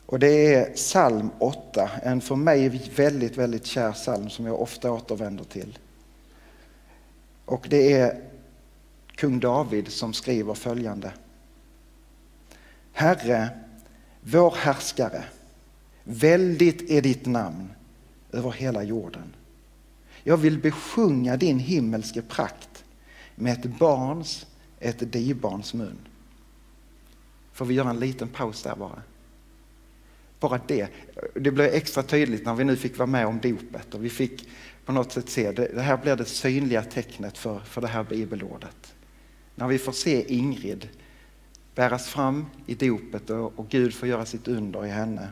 Och 0.07 0.19
det 0.19 0.55
är 0.55 0.73
psalm 0.75 1.31
8, 1.38 1.90
en 2.02 2.21
för 2.21 2.37
mig 2.37 2.90
väldigt, 2.97 3.37
väldigt 3.37 3.67
kär 3.67 3.93
psalm 3.93 4.31
som 4.31 4.47
jag 4.47 4.61
ofta 4.61 4.93
återvänder 4.93 5.45
till. 5.45 5.78
Och 7.45 7.67
det 7.71 7.93
är 7.93 8.21
kung 9.14 9.40
David 9.40 9.88
som 9.88 10.12
skriver 10.12 10.55
följande. 10.55 11.12
Herre, 12.93 13.49
vår 14.21 14.55
härskare, 14.57 15.25
väldigt 16.05 16.90
är 16.90 17.02
ditt 17.02 17.26
namn 17.26 17.69
över 18.33 18.50
hela 18.50 18.83
jorden. 18.83 19.35
Jag 20.23 20.37
vill 20.37 20.59
besjunga 20.59 21.37
din 21.37 21.59
himmelske 21.59 22.23
prakt 22.23 22.85
med 23.35 23.52
ett 23.52 23.78
barns, 23.78 24.47
ett 24.81 25.12
dibarns 25.12 25.75
mun. 25.75 25.99
Får 27.59 27.67
vi 27.67 27.75
göra 27.75 27.91
en 27.91 28.00
liten 28.00 28.29
paus 28.29 28.62
där 28.62 28.77
bara? 28.77 29.03
Bara 30.41 30.61
det. 30.67 30.88
Det 31.35 31.50
blev 31.50 31.67
extra 31.67 32.03
tydligt 32.03 32.45
när 32.45 32.55
vi 32.55 32.65
nu 32.65 32.77
fick 32.77 32.99
vara 32.99 33.07
med 33.07 33.27
om 33.27 33.41
dopet 33.41 33.95
och 33.95 34.05
vi 34.05 34.11
fick 34.11 34.49
på 34.85 34.93
något 34.93 35.12
sätt 35.12 35.29
se, 35.29 35.53
det, 35.53 35.69
det 35.75 35.83
här 35.83 35.97
blir 35.97 36.17
det 36.17 36.25
synliga 36.25 36.83
tecknet 36.83 37.38
för, 37.38 37.59
för 37.59 37.81
det 37.81 37.88
här 37.88 38.05
bibelordet. 38.05 38.95
När 39.55 39.69
vi 39.69 39.79
får 39.79 39.93
se 39.93 40.35
Ingrid 40.35 40.88
bäras 41.75 42.09
fram 42.09 42.47
i 42.67 42.75
dopet 42.75 43.31
och, 43.31 43.59
och 43.59 43.69
Gud 43.69 43.95
får 43.95 44.09
göra 44.09 44.27
sitt 44.27 44.49
under 44.49 44.87
i 44.87 44.88
henne. 44.88 45.29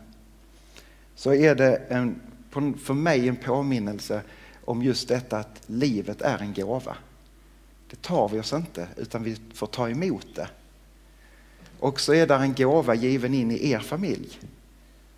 Så 1.15 1.35
är 1.35 1.55
det 1.55 1.77
en, 1.77 2.21
för 2.79 2.95
mig 2.95 3.29
en 3.29 3.37
påminnelse 3.37 4.23
om 4.65 4.83
just 4.83 5.09
detta 5.09 5.39
att 5.39 5.63
livet 5.67 6.23
är 6.23 6.39
en 6.39 6.55
gåva. 6.55 6.97
Det 7.91 8.03
tar 8.03 8.29
vi 8.29 8.41
oss 8.41 8.53
inte 8.53 8.89
utan 8.97 9.23
vi 9.23 9.37
får 9.55 9.67
ta 9.67 9.91
emot 9.91 10.27
det. 10.35 10.49
Och 11.81 12.01
så 12.01 12.15
är 12.15 12.27
det 12.27 12.35
en 12.35 12.55
gåva 12.55 12.95
given 12.95 13.35
in 13.35 13.51
i 13.51 13.71
er 13.71 13.79
familj 13.79 14.39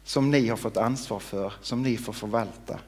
som 0.05 0.31
ni 0.31 0.49
har 0.49 0.57
fått 0.57 0.77
ansvar 0.77 1.19
för, 1.19 1.53
som 1.63 1.83
ni 1.83 1.97
får 1.97 2.13
förvalta. 2.13 2.79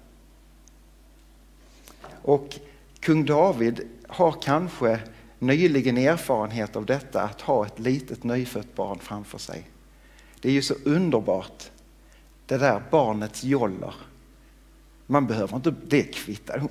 Och 2.23 2.59
kung 3.01 3.25
David 3.25 3.81
har 4.09 4.33
kanske 4.43 5.01
nyligen 5.39 5.99
erfarenhet 5.99 6.77
av 6.77 6.87
detta 6.87 7.23
att 7.23 7.41
ha 7.41 7.67
ett 7.67 7.79
litet 7.79 8.25
nyfött 8.25 8.75
barn 8.75 8.99
framför 8.99 9.39
sig. 9.39 9.71
Det 10.41 10.49
är 10.49 10.53
ju 10.53 10.63
så 10.63 10.75
underbart, 10.85 11.71
det 12.47 12.59
där 12.59 12.83
barnets 12.91 13.45
joller. 13.45 13.95
Man 15.07 15.27
behöver 15.27 15.57
inte, 15.57 15.75
det 15.89 16.03
kvittar. 16.03 16.69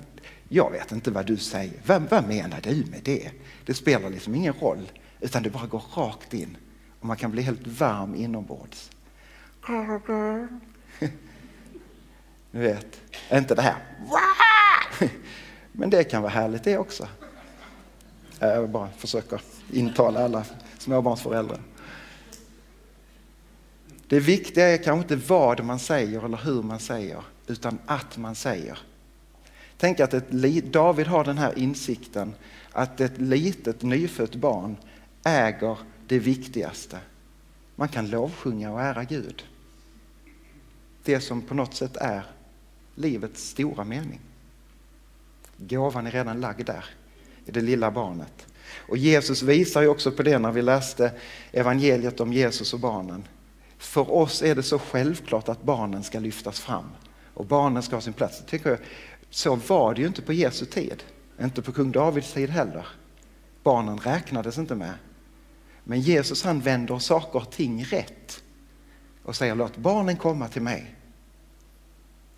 Jag 0.47 0.71
vet 0.71 0.91
inte 0.91 1.11
vad 1.11 1.25
du 1.25 1.37
säger. 1.37 1.81
Vem, 1.83 2.07
vad 2.11 2.27
menar 2.27 2.61
du 2.63 2.75
med 2.75 3.01
det? 3.03 3.31
Det 3.65 3.73
spelar 3.73 4.09
liksom 4.09 4.35
ingen 4.35 4.53
roll, 4.53 4.91
utan 5.19 5.43
det 5.43 5.49
bara 5.49 5.67
går 5.67 5.83
rakt 5.95 6.33
in 6.33 6.57
och 6.99 7.05
man 7.05 7.17
kan 7.17 7.31
bli 7.31 7.41
helt 7.41 7.67
varm 7.67 8.15
inombords. 8.15 8.91
Du 12.51 12.59
vet, 12.59 13.01
inte 13.31 13.55
det 13.55 13.61
här. 13.61 13.75
Men 15.71 15.89
det 15.89 16.03
kan 16.03 16.21
vara 16.21 16.31
härligt 16.31 16.63
det 16.63 16.77
också. 16.77 17.07
Jag 18.39 18.69
bara 18.69 18.89
försöker 18.97 19.41
intala 19.71 20.25
alla 20.25 20.45
småbarnsföräldrar. 20.77 21.59
Det 24.07 24.19
viktiga 24.19 24.67
är 24.67 24.77
kanske 24.77 25.15
inte 25.15 25.27
vad 25.27 25.63
man 25.63 25.79
säger 25.79 26.25
eller 26.25 26.37
hur 26.37 26.63
man 26.63 26.79
säger, 26.79 27.23
utan 27.47 27.79
att 27.85 28.17
man 28.17 28.35
säger. 28.35 28.79
Tänk 29.77 29.99
att 29.99 30.13
ett, 30.13 30.31
David 30.71 31.07
har 31.07 31.23
den 31.23 31.37
här 31.37 31.59
insikten 31.59 32.33
att 32.71 33.01
ett 33.01 33.17
litet 33.17 33.81
nyfött 33.81 34.35
barn 34.35 34.77
äger 35.23 35.77
det 36.09 36.19
viktigaste. 36.19 36.99
Man 37.75 37.87
kan 37.87 38.09
lovsjunga 38.09 38.71
och 38.71 38.81
ära 38.81 39.03
Gud. 39.03 39.43
Det 41.03 41.19
som 41.19 41.41
på 41.41 41.53
något 41.53 41.73
sätt 41.73 41.97
är 41.97 42.23
livets 42.95 43.49
stora 43.49 43.83
mening. 43.83 44.19
Gåvan 45.57 46.07
är 46.07 46.11
redan 46.11 46.41
lagd 46.41 46.65
där, 46.65 46.85
i 47.45 47.51
det 47.51 47.61
lilla 47.61 47.91
barnet. 47.91 48.47
Och 48.87 48.97
Jesus 48.97 49.41
visar 49.41 49.81
ju 49.81 49.87
också 49.87 50.11
på 50.11 50.23
det 50.23 50.39
när 50.39 50.51
vi 50.51 50.61
läste 50.61 51.11
evangeliet 51.51 52.19
om 52.19 52.33
Jesus 52.33 52.73
och 52.73 52.79
barnen. 52.79 53.27
För 53.77 54.11
oss 54.11 54.41
är 54.41 54.55
det 54.55 54.63
så 54.63 54.79
självklart 54.79 55.49
att 55.49 55.63
barnen 55.63 56.03
ska 56.03 56.19
lyftas 56.19 56.59
fram 56.59 56.89
och 57.33 57.45
barnen 57.45 57.83
ska 57.83 57.95
ha 57.95 58.01
sin 58.01 58.13
plats. 58.13 58.43
Tycker 58.47 58.69
jag, 58.69 58.79
så 59.29 59.55
var 59.55 59.93
det 59.93 60.01
ju 60.01 60.07
inte 60.07 60.21
på 60.21 60.33
Jesu 60.33 60.65
tid, 60.65 61.03
inte 61.41 61.61
på 61.61 61.71
kung 61.71 61.91
Davids 61.91 62.33
tid 62.33 62.49
heller. 62.49 62.87
Barnen 63.63 63.97
räknades 63.97 64.57
inte 64.57 64.75
med. 64.75 64.93
Men 65.89 66.01
Jesus 66.01 66.43
han 66.43 66.59
vänder 66.59 66.99
saker 66.99 67.39
och 67.39 67.51
ting 67.51 67.83
rätt 67.83 68.43
och 69.23 69.35
säger 69.35 69.55
låt 69.55 69.77
barnen 69.77 70.17
komma 70.17 70.47
till 70.47 70.61
mig. 70.61 70.95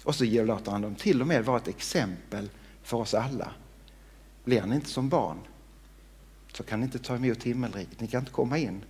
Och 0.03 0.15
så 0.15 0.23
låter 0.23 0.71
han 0.71 0.81
dem 0.81 0.95
till 0.95 1.21
och 1.21 1.27
med 1.27 1.45
vara 1.45 1.57
ett 1.57 1.67
exempel 1.67 2.49
för 2.83 2.97
oss 2.97 3.13
alla. 3.13 3.51
Blir 4.43 4.61
ni 4.61 4.75
inte 4.75 4.89
som 4.89 5.09
barn 5.09 5.37
så 6.53 6.63
kan 6.63 6.79
ni 6.79 6.85
inte 6.85 6.99
ta 6.99 7.15
emot 7.15 7.43
himmelriket, 7.43 7.99
ni 7.99 8.07
kan 8.07 8.19
inte 8.19 8.31
komma 8.31 8.57
in. 8.57 8.83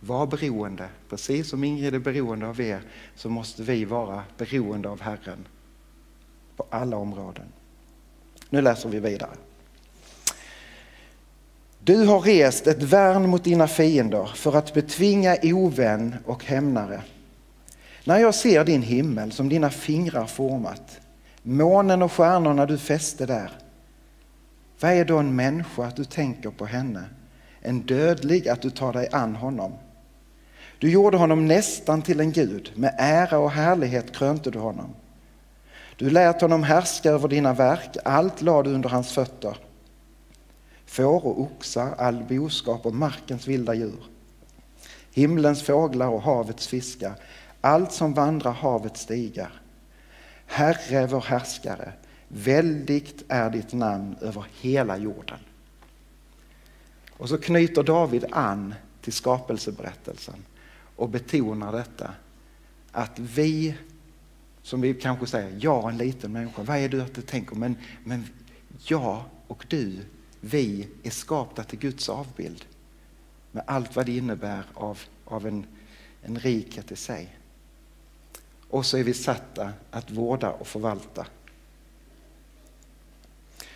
Var 0.00 0.26
beroende, 0.26 0.88
precis 1.08 1.48
som 1.48 1.64
Ingrid 1.64 1.94
är 1.94 1.98
beroende 1.98 2.46
av 2.46 2.60
er 2.60 2.82
så 3.14 3.28
måste 3.28 3.62
vi 3.62 3.84
vara 3.84 4.24
beroende 4.36 4.88
av 4.88 5.00
Herren 5.00 5.46
på 6.56 6.66
alla 6.70 6.96
områden. 6.96 7.46
Nu 8.50 8.60
läser 8.60 8.88
vi 8.88 9.00
vidare. 9.00 9.36
Du 11.84 12.06
har 12.06 12.20
rest 12.20 12.66
ett 12.66 12.82
värn 12.82 13.28
mot 13.28 13.44
dina 13.44 13.66
fiender 13.66 14.30
för 14.34 14.56
att 14.56 14.74
betvinga 14.74 15.36
ovän 15.42 16.16
och 16.26 16.44
hämnare. 16.44 17.00
När 18.04 18.18
jag 18.18 18.34
ser 18.34 18.64
din 18.64 18.82
himmel 18.82 19.32
som 19.32 19.48
dina 19.48 19.70
fingrar 19.70 20.26
format, 20.26 21.00
månen 21.42 22.02
och 22.02 22.12
stjärnorna 22.12 22.66
du 22.66 22.78
fäste 22.78 23.26
där. 23.26 23.50
Vad 24.80 24.92
är 24.92 25.04
då 25.04 25.18
en 25.18 25.36
människa 25.36 25.84
att 25.84 25.96
du 25.96 26.04
tänker 26.04 26.50
på 26.50 26.66
henne, 26.66 27.04
en 27.60 27.80
dödlig 27.80 28.48
att 28.48 28.62
du 28.62 28.70
tar 28.70 28.92
dig 28.92 29.08
an 29.12 29.36
honom? 29.36 29.72
Du 30.78 30.90
gjorde 30.90 31.16
honom 31.16 31.46
nästan 31.46 32.02
till 32.02 32.20
en 32.20 32.32
gud, 32.32 32.72
med 32.74 32.94
ära 32.98 33.38
och 33.38 33.50
härlighet 33.50 34.16
krönte 34.16 34.50
du 34.50 34.58
honom. 34.58 34.94
Du 35.96 36.10
lät 36.10 36.40
honom 36.40 36.62
härska 36.62 37.10
över 37.10 37.28
dina 37.28 37.52
verk, 37.52 37.96
allt 38.04 38.42
lade 38.42 38.68
du 38.68 38.74
under 38.74 38.88
hans 38.88 39.12
fötter. 39.12 39.56
Får 40.92 41.26
och 41.26 41.40
oxar, 41.40 41.94
all 41.98 42.24
boskap 42.24 42.86
och 42.86 42.94
markens 42.94 43.48
vilda 43.48 43.74
djur. 43.74 44.04
Himlens 45.10 45.62
fåglar 45.62 46.08
och 46.08 46.22
havets 46.22 46.66
fiskar, 46.66 47.14
allt 47.60 47.92
som 47.92 48.14
vandrar 48.14 48.52
havets 48.52 49.00
stigar. 49.00 49.52
Herre 50.46 51.06
vår 51.06 51.20
härskare, 51.20 51.92
väldigt 52.28 53.24
är 53.28 53.50
ditt 53.50 53.72
namn 53.72 54.16
över 54.20 54.46
hela 54.60 54.98
jorden. 54.98 55.38
Och 57.10 57.28
så 57.28 57.38
knyter 57.38 57.82
David 57.82 58.24
an 58.30 58.74
till 59.00 59.12
skapelseberättelsen 59.12 60.44
och 60.96 61.08
betonar 61.08 61.72
detta 61.72 62.10
att 62.90 63.18
vi, 63.18 63.74
som 64.62 64.80
vi 64.80 64.94
kanske 64.94 65.26
säger, 65.26 65.58
jag 65.60 65.90
en 65.90 65.98
liten 65.98 66.32
människa, 66.32 66.62
vad 66.62 66.76
är 66.76 66.88
det 66.88 67.02
att 67.02 67.14
du 67.14 67.22
tänker? 67.22 67.56
Men, 67.56 67.76
men 68.04 68.26
jag 68.78 69.22
och 69.46 69.66
du, 69.68 69.98
vi 70.44 70.88
är 71.02 71.10
skapta 71.10 71.64
till 71.64 71.78
Guds 71.78 72.08
avbild 72.08 72.64
med 73.50 73.64
allt 73.66 73.96
vad 73.96 74.06
det 74.06 74.16
innebär 74.16 74.64
av, 74.74 74.98
av 75.24 75.46
en, 75.46 75.66
en 76.22 76.38
rikhet 76.38 76.92
i 76.92 76.96
sig. 76.96 77.36
Och 78.68 78.86
så 78.86 78.98
är 78.98 79.04
vi 79.04 79.14
satta 79.14 79.72
att 79.90 80.10
vårda 80.10 80.50
och 80.50 80.66
förvalta. 80.66 81.26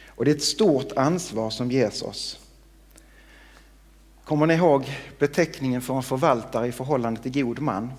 Och 0.07 0.25
det 0.25 0.31
är 0.31 0.35
ett 0.35 0.43
stort 0.43 0.93
ansvar 0.93 1.51
som 1.51 1.71
ges 1.71 2.03
oss. 2.03 2.41
Kommer 4.25 4.47
ni 4.47 4.55
ihåg 4.55 4.97
beteckningen 5.19 5.83
för 5.83 5.95
en 5.95 6.03
förvaltare 6.03 6.67
i 6.67 6.73
förhållande 6.73 7.23
till 7.23 7.33
god 7.33 7.59
man? 7.59 7.93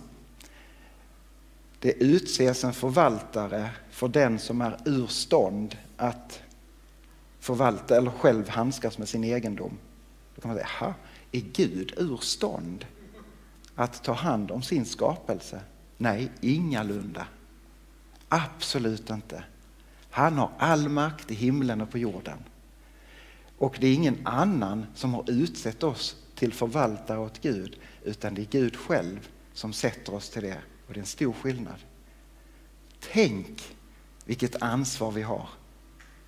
Det 1.79 1.91
utses 1.91 2.63
en 2.63 2.73
förvaltare 2.73 3.69
för 3.91 4.07
den 4.07 4.39
som 4.39 4.61
är 4.61 4.77
ur 4.85 5.07
stånd 5.07 5.77
att 5.97 6.41
förvalta 7.47 7.97
eller 7.97 8.11
själv 8.11 8.49
handskas 8.49 8.97
med 8.97 9.09
sin 9.09 9.23
egendom. 9.23 9.77
Då 10.35 10.41
kan 10.41 10.49
man 10.49 10.57
säga, 10.57 10.95
är 11.31 11.39
Gud 11.39 11.93
ur 11.97 12.17
stånd 12.17 12.85
att 13.75 14.03
ta 14.03 14.13
hand 14.13 14.51
om 14.51 14.61
sin 14.61 14.85
skapelse? 14.85 15.61
Nej, 15.97 16.31
ingalunda. 16.41 17.27
Absolut 18.29 19.09
inte. 19.09 19.43
Han 20.09 20.37
har 20.37 20.51
all 20.57 20.89
makt 20.89 21.31
i 21.31 21.35
himlen 21.35 21.81
och 21.81 21.91
på 21.91 21.97
jorden. 21.97 22.37
Och 23.57 23.77
det 23.79 23.87
är 23.87 23.93
ingen 23.93 24.27
annan 24.27 24.85
som 24.95 25.13
har 25.13 25.29
utsett 25.31 25.83
oss 25.83 26.15
till 26.35 26.53
förvaltare 26.53 27.19
åt 27.19 27.41
Gud, 27.41 27.79
utan 28.03 28.33
det 28.33 28.41
är 28.41 28.45
Gud 28.45 28.75
själv 28.75 29.29
som 29.53 29.73
sätter 29.73 30.13
oss 30.13 30.29
till 30.29 30.43
det. 30.43 30.61
Och 30.87 30.93
det 30.93 30.97
är 30.97 31.01
en 31.01 31.05
stor 31.05 31.33
skillnad. 31.33 31.79
Tänk 33.13 33.75
vilket 34.25 34.61
ansvar 34.61 35.11
vi 35.11 35.21
har 35.21 35.49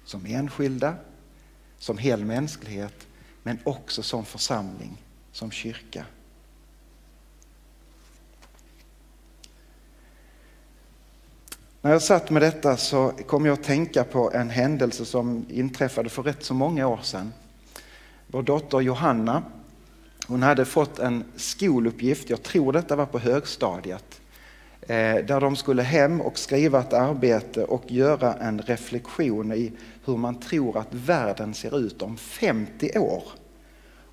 som 0.09 0.25
enskilda, 0.25 0.95
som 1.77 1.97
hel 1.97 2.25
mänsklighet, 2.25 3.07
men 3.43 3.59
också 3.63 4.03
som 4.03 4.25
församling, 4.25 5.03
som 5.31 5.51
kyrka. 5.51 6.05
När 11.81 11.91
jag 11.91 12.01
satt 12.01 12.29
med 12.29 12.41
detta 12.41 12.77
så 12.77 13.11
kom 13.27 13.45
jag 13.45 13.53
att 13.53 13.63
tänka 13.63 14.03
på 14.03 14.31
en 14.31 14.49
händelse 14.49 15.05
som 15.05 15.45
inträffade 15.49 16.09
för 16.09 16.23
rätt 16.23 16.43
så 16.43 16.53
många 16.53 16.87
år 16.87 16.99
sedan. 17.03 17.33
Vår 18.27 18.43
dotter 18.43 18.81
Johanna, 18.81 19.43
hon 20.27 20.43
hade 20.43 20.65
fått 20.65 20.99
en 20.99 21.23
skoluppgift, 21.35 22.29
jag 22.29 22.43
tror 22.43 22.73
detta 22.73 22.95
var 22.95 23.05
på 23.05 23.19
högstadiet, 23.19 24.21
Eh, 24.89 25.25
där 25.25 25.41
de 25.41 25.56
skulle 25.56 25.82
hem 25.82 26.21
och 26.21 26.38
skriva 26.38 26.80
ett 26.80 26.93
arbete 26.93 27.63
och 27.63 27.91
göra 27.91 28.34
en 28.34 28.62
reflektion 28.62 29.54
i 29.54 29.71
hur 30.06 30.17
man 30.17 30.39
tror 30.39 30.78
att 30.78 30.93
världen 30.93 31.54
ser 31.54 31.80
ut 31.80 32.02
om 32.02 32.17
50 32.17 32.99
år 32.99 33.23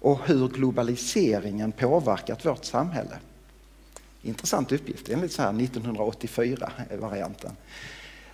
och 0.01 0.21
hur 0.27 0.49
globaliseringen 0.49 1.73
påverkat 1.73 2.47
vårt 2.47 2.65
samhälle. 2.65 3.19
Intressant 4.23 4.73
uppgift, 4.73 5.09
enligt 5.09 5.33
så 5.33 5.43
här 5.43 5.53
1984-varianten. 5.53 7.53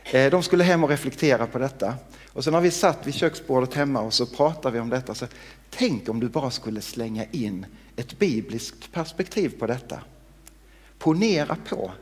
Eh, 0.05 0.31
de 0.31 0.43
skulle 0.43 0.65
hem 0.65 0.85
och 0.85 0.91
reflektera 0.91 1.47
på 1.47 1.59
detta. 1.59 1.95
Och 2.33 2.45
sen 2.45 2.53
när 2.53 2.61
vi 2.61 2.71
satt 2.71 3.07
vid 3.07 3.15
köksbordet 3.15 3.75
hemma 3.75 4.01
och 4.01 4.13
så 4.13 4.27
pratade 4.27 4.75
vi 4.75 4.81
om 4.81 4.89
detta. 4.89 5.15
Så 5.15 5.27
tänk 5.71 6.09
om 6.09 6.21
du 6.21 6.29
bara 6.29 6.51
skulle 6.51 6.81
slänga 6.81 7.25
in 7.25 7.67
ett 7.97 8.19
bibliskt 8.19 8.93
perspektiv 8.93 9.59
på 9.59 9.67
detta. 9.67 10.01
Ponera 10.99 11.57
på 11.69 11.93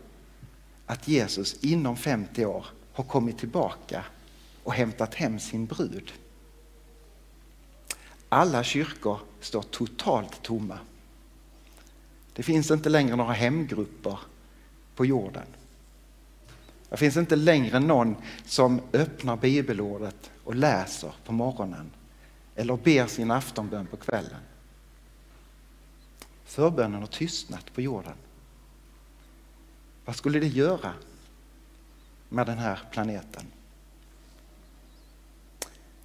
att 0.90 1.09
Jesus 1.09 1.64
inom 1.64 1.96
50 1.96 2.44
år 2.44 2.66
har 2.92 3.05
kommit 3.05 3.38
tillbaka 3.38 4.05
och 4.64 4.72
hämtat 4.72 5.14
hem 5.14 5.38
sin 5.38 5.66
brud. 5.66 6.12
Alla 8.29 8.62
kyrkor 8.62 9.18
står 9.40 9.62
totalt 9.62 10.42
tomma. 10.42 10.79
Det 12.33 12.42
finns 12.42 12.70
inte 12.70 12.88
längre 12.88 13.16
några 13.16 13.33
hemgrupper 13.33 14.18
på 14.94 15.07
jorden. 15.07 15.46
Det 16.88 16.96
finns 16.96 17.16
inte 17.16 17.37
längre 17.37 17.81
någon 17.81 18.16
som 18.44 18.81
öppnar 18.92 19.37
bibelordet 19.37 20.31
och 20.44 20.55
läser 20.55 21.12
på 21.24 21.33
morgonen 21.33 21.90
eller 22.55 22.76
ber 22.76 23.07
sin 23.07 23.31
aftonbön 23.31 23.87
på 23.87 23.96
kvällen. 23.96 24.40
Förbönen 26.44 27.00
har 27.00 27.07
tystnat 27.07 27.74
på 27.74 27.81
jorden. 27.81 28.14
Vad 30.04 30.16
skulle 30.16 30.40
det 30.40 30.46
göra 30.46 30.92
med 32.28 32.46
den 32.46 32.58
här 32.58 32.80
planeten? 32.92 33.46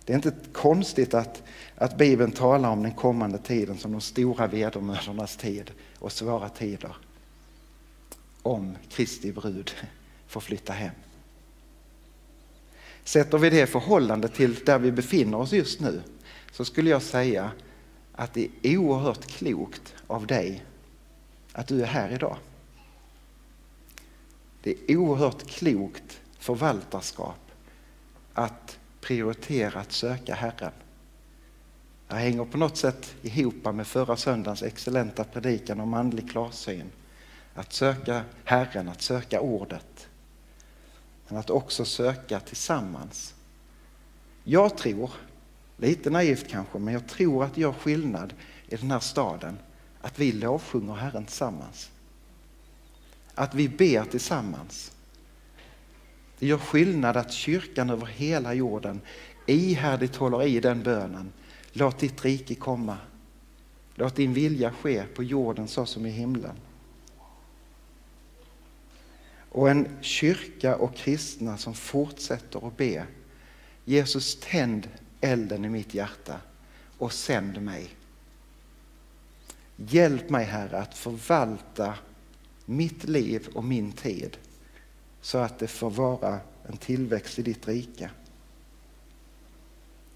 Det 0.06 0.14
är 0.14 0.16
inte 0.16 0.34
konstigt 0.54 1.14
att, 1.14 1.44
att 1.76 1.98
Bibeln 1.98 2.32
talar 2.32 2.70
om 2.70 2.84
den 2.84 2.94
kommande 2.94 3.38
tiden 3.38 3.78
som 3.78 3.92
de 3.92 4.02
stora 4.02 4.48
vedermödornas 4.48 5.38
tid 5.38 5.72
och 6.00 6.12
svåra 6.12 6.50
tider. 6.50 6.96
Om 8.42 8.78
Kristi 8.90 9.32
brud 9.32 9.72
får 10.28 10.42
flytta 10.42 10.74
hem. 10.74 10.94
Sätter 13.04 13.38
vi 13.38 13.50
det 13.50 13.62
i 13.62 13.66
förhållande 13.66 14.28
till 14.28 14.56
där 14.66 14.80
vi 14.80 14.92
befinner 14.92 15.38
oss 15.38 15.52
just 15.52 15.80
nu 15.80 16.02
så 16.52 16.66
skulle 16.66 16.90
jag 16.90 17.02
säga 17.02 17.52
att 18.12 18.34
det 18.34 18.50
är 18.62 18.78
oerhört 18.78 19.26
klokt 19.26 19.96
av 20.08 20.28
dig 20.28 20.64
att 21.52 21.68
du 21.68 21.82
är 21.82 21.86
här 21.86 22.12
idag. 22.12 22.38
Det 24.66 24.72
är 24.88 24.98
oerhört 24.98 25.48
klokt 25.48 26.22
förvaltarskap 26.40 27.52
att 28.34 28.80
prioritera 29.02 29.80
att 29.80 29.92
söka 29.92 30.36
Herren. 30.36 30.72
Det 32.08 32.16
hänger 32.16 32.46
på 32.46 32.58
något 32.58 32.78
sätt 32.78 33.16
ihop 33.22 33.74
med 33.74 33.88
förra 33.88 34.18
söndagens 34.18 34.64
excellenta 34.64 35.24
predikan 35.24 35.80
om 35.80 35.94
andlig 35.94 36.32
klarsyn. 36.32 36.92
Att 37.54 37.74
söka 37.74 38.24
Herren, 38.44 38.90
att 38.90 39.02
söka 39.02 39.42
ordet. 39.42 40.08
Men 41.28 41.38
att 41.38 41.50
också 41.50 41.86
söka 41.86 42.40
tillsammans. 42.40 43.34
Jag 44.44 44.78
tror 44.78 45.12
Lite 45.78 46.10
naivt 46.10 46.48
kanske, 46.48 46.80
men 46.80 46.94
jag 46.94 47.08
tror 47.08 47.44
att 47.44 47.56
det 47.56 47.62
gör 47.62 47.74
skillnad 47.74 48.34
i 48.68 48.76
den 48.76 48.92
här 48.92 49.00
staden 49.00 49.58
att 50.02 50.20
vi 50.20 50.32
lovsjunger 50.32 50.94
Herren 50.94 51.26
tillsammans. 51.26 51.92
Att 53.36 53.56
vi 53.56 53.70
ber 53.70 54.04
tillsammans. 54.04 54.92
Det 56.40 56.48
gör 56.48 56.58
skillnad 56.58 57.18
att 57.18 57.34
kyrkan 57.34 57.90
över 57.90 58.06
hela 58.06 58.54
jorden 58.54 59.02
ihärdigt 59.46 60.16
håller 60.16 60.44
i 60.44 60.60
den 60.60 60.84
bönen. 60.84 61.32
Låt 61.72 62.00
ditt 62.00 62.26
rike 62.26 62.56
komma. 62.56 62.98
Låt 63.96 64.16
din 64.16 64.34
vilja 64.34 64.72
ske 64.72 65.04
på 65.04 65.24
jorden 65.24 65.68
så 65.68 65.86
som 65.86 66.06
i 66.06 66.10
himlen. 66.10 66.56
Och 69.50 69.70
en 69.70 69.88
kyrka 70.02 70.76
och 70.76 70.96
kristna 70.96 71.58
som 71.58 71.74
fortsätter 71.74 72.68
att 72.68 72.78
be. 72.78 73.06
Jesus 73.86 74.38
tänd 74.42 74.90
elden 75.22 75.66
i 75.66 75.70
mitt 75.70 75.94
hjärta 75.94 76.40
och 76.98 77.14
sänd 77.14 77.62
mig. 77.62 77.90
Hjälp 79.76 80.30
mig 80.30 80.46
Herre 80.46 80.78
att 80.78 80.98
förvalta 80.98 81.94
mitt 82.66 83.04
liv 83.04 83.48
och 83.54 83.64
min 83.64 83.92
tid 83.92 84.38
så 85.22 85.38
att 85.38 85.60
det 85.60 85.68
får 85.68 85.90
vara 85.90 86.40
en 86.68 86.78
tillväxt 86.78 87.40
i 87.40 87.42
ditt 87.42 87.68
rike. 87.68 88.10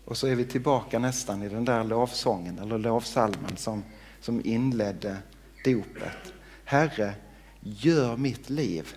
Och 0.05 0.17
så 0.17 0.27
är 0.27 0.35
vi 0.35 0.45
tillbaka 0.45 0.99
nästan 0.99 1.43
i 1.43 1.49
den 1.49 1.65
där 1.65 1.83
lovsången 1.83 2.59
eller 2.59 2.77
lovsalmen 2.77 3.57
som, 3.57 3.83
som 4.21 4.41
inledde 4.45 5.17
dopet. 5.63 6.33
Herre, 6.65 7.13
gör 7.59 8.17
mitt 8.17 8.49
liv 8.49 8.95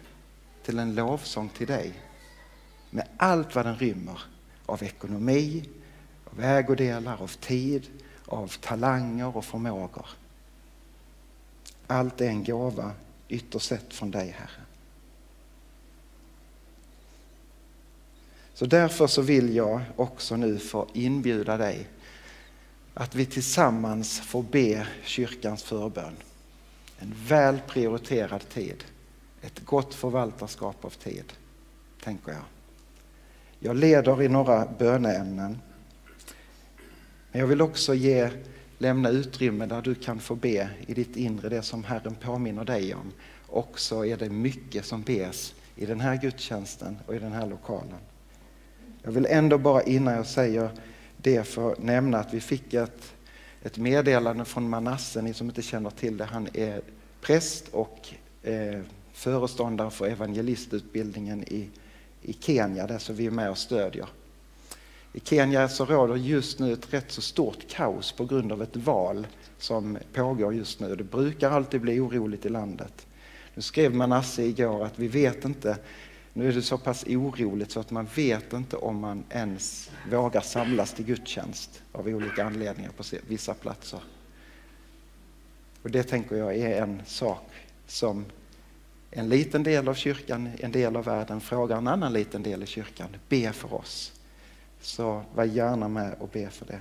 till 0.64 0.78
en 0.78 0.94
lovsång 0.94 1.48
till 1.48 1.66
dig 1.66 1.92
med 2.90 3.08
allt 3.16 3.54
vad 3.54 3.66
den 3.66 3.76
rymmer 3.76 4.22
av 4.66 4.82
ekonomi, 4.82 5.68
av 6.24 6.40
ägodelar, 6.40 7.22
av 7.22 7.28
tid, 7.28 7.88
av 8.26 8.48
talanger 8.60 9.36
och 9.36 9.44
förmågor. 9.44 10.06
Allt 11.86 12.20
är 12.20 12.28
en 12.28 12.44
gåva 12.44 12.90
ytterst 13.32 13.66
sett 13.66 13.94
från 13.94 14.10
dig, 14.10 14.34
Herre. 14.38 14.66
Så 18.54 18.66
därför 18.66 19.06
så 19.06 19.22
vill 19.22 19.56
jag 19.56 19.80
också 19.96 20.36
nu 20.36 20.58
få 20.58 20.88
inbjuda 20.92 21.56
dig 21.56 21.88
att 22.94 23.14
vi 23.14 23.26
tillsammans 23.26 24.20
får 24.20 24.42
be 24.42 24.86
kyrkans 25.02 25.62
förbön. 25.62 26.16
En 26.98 27.14
väl 27.26 27.60
prioriterad 27.68 28.48
tid. 28.48 28.84
Ett 29.40 29.64
gott 29.64 29.94
förvaltarskap 29.94 30.84
av 30.84 30.90
tid, 30.90 31.32
tänker 32.04 32.32
jag. 32.32 32.42
Jag 33.58 33.76
leder 33.76 34.22
i 34.22 34.28
några 34.28 34.66
böneämnen. 34.78 35.58
Men 37.32 37.40
jag 37.40 37.46
vill 37.46 37.62
också 37.62 37.94
ge, 37.94 38.30
lämna 38.82 39.08
utrymme 39.08 39.66
där 39.66 39.82
du 39.82 39.94
kan 39.94 40.20
få 40.20 40.34
be 40.34 40.70
i 40.86 40.94
ditt 40.94 41.16
inre 41.16 41.48
det 41.48 41.62
som 41.62 41.84
Herren 41.84 42.14
påminner 42.14 42.64
dig 42.64 42.94
om. 42.94 43.12
Och 43.46 43.80
så 43.80 44.04
är 44.04 44.16
det 44.16 44.30
mycket 44.30 44.84
som 44.84 45.02
bes 45.02 45.54
i 45.76 45.86
den 45.86 46.00
här 46.00 46.16
gudstjänsten 46.16 46.98
och 47.06 47.14
i 47.14 47.18
den 47.18 47.32
här 47.32 47.46
lokalen. 47.46 47.98
Jag 49.02 49.12
vill 49.12 49.26
ändå 49.26 49.58
bara 49.58 49.82
innan 49.82 50.14
jag 50.14 50.26
säger 50.26 50.70
det 51.16 51.44
få 51.44 51.74
nämna 51.78 52.18
att 52.18 52.34
vi 52.34 52.40
fick 52.40 52.74
ett, 52.74 53.12
ett 53.62 53.78
meddelande 53.78 54.44
från 54.44 54.68
Manasse, 54.68 55.22
ni 55.22 55.34
som 55.34 55.46
inte 55.46 55.62
känner 55.62 55.90
till 55.90 56.16
det. 56.16 56.24
Han 56.24 56.48
är 56.52 56.80
präst 57.20 57.68
och 57.68 58.08
eh, 58.42 58.80
föreståndare 59.12 59.90
för 59.90 60.06
evangelistutbildningen 60.06 61.42
i, 61.42 61.68
i 62.22 62.32
Kenya, 62.32 62.86
där 62.86 62.98
så 62.98 63.12
vi 63.12 63.26
är 63.26 63.30
med 63.30 63.50
och 63.50 63.58
stödjer. 63.58 64.06
I 65.12 65.20
Kenya 65.20 65.68
så 65.68 65.84
råder 65.84 66.16
just 66.16 66.58
nu 66.58 66.72
ett 66.72 66.94
rätt 66.94 67.12
så 67.12 67.22
stort 67.22 67.68
kaos 67.68 68.12
på 68.12 68.24
grund 68.24 68.52
av 68.52 68.62
ett 68.62 68.76
val 68.76 69.26
som 69.58 69.98
pågår 70.12 70.54
just 70.54 70.80
nu. 70.80 70.96
Det 70.96 71.04
brukar 71.04 71.50
alltid 71.50 71.80
bli 71.80 72.00
oroligt 72.00 72.46
i 72.46 72.48
landet. 72.48 73.06
Nu 73.54 73.62
skrev 73.62 73.94
Manasse 73.94 74.42
igår 74.42 74.84
att 74.84 74.98
vi 74.98 75.08
vet 75.08 75.44
inte 75.44 75.78
nu 76.32 76.48
är 76.48 76.52
det 76.52 76.62
så 76.62 76.78
pass 76.78 77.04
oroligt 77.04 77.70
så 77.70 77.80
att 77.80 77.90
man 77.90 78.08
vet 78.14 78.52
inte 78.52 78.76
om 78.76 79.00
man 79.00 79.24
ens 79.30 79.90
vågar 80.10 80.40
samlas 80.40 80.92
till 80.92 81.04
gudstjänst 81.04 81.82
av 81.92 82.06
olika 82.06 82.44
anledningar 82.44 82.90
på 82.90 83.02
vissa 83.28 83.54
platser. 83.54 84.00
Och 85.82 85.90
det 85.90 86.02
tänker 86.02 86.36
jag 86.36 86.56
är 86.56 86.82
en 86.82 87.02
sak 87.06 87.50
som 87.86 88.24
en 89.10 89.28
liten 89.28 89.62
del 89.62 89.88
av 89.88 89.94
kyrkan, 89.94 90.50
en 90.60 90.72
del 90.72 90.96
av 90.96 91.04
världen 91.04 91.40
frågar 91.40 91.78
en 91.78 91.88
annan 91.88 92.12
liten 92.12 92.42
del 92.42 92.62
i 92.62 92.66
kyrkan. 92.66 93.08
Be 93.28 93.52
för 93.52 93.74
oss. 93.74 94.12
Så 94.82 95.24
var 95.34 95.44
gärna 95.44 95.88
med 95.88 96.14
och 96.18 96.28
be 96.28 96.50
för 96.50 96.66
det. 96.66 96.80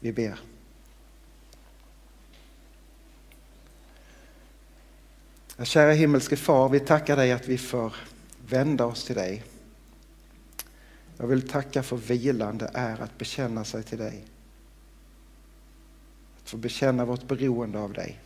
Vi 0.00 0.12
ber. 0.12 0.38
Kära 5.64 5.92
himmelske 5.92 6.36
far, 6.36 6.68
vi 6.68 6.80
tackar 6.80 7.16
dig 7.16 7.32
att 7.32 7.48
vi 7.48 7.58
får 7.58 7.96
vända 8.48 8.84
oss 8.84 9.04
till 9.04 9.14
dig. 9.14 9.44
Jag 11.16 11.26
vill 11.26 11.48
tacka 11.48 11.82
för 11.82 11.96
vilan 11.96 12.58
det 12.58 12.70
är 12.74 13.02
att 13.02 13.18
bekänna 13.18 13.64
sig 13.64 13.82
till 13.82 13.98
dig. 13.98 14.24
Att 16.42 16.50
få 16.50 16.56
bekänna 16.56 17.04
vårt 17.04 17.22
beroende 17.22 17.78
av 17.78 17.92
dig. 17.92 18.20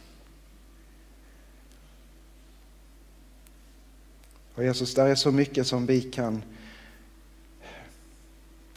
Och 4.55 4.65
Jesus, 4.65 4.95
där 4.95 5.07
är 5.07 5.15
så 5.15 5.33
mycket 5.33 5.67
som 5.67 5.87
vi 5.87 6.01
kan 6.01 6.43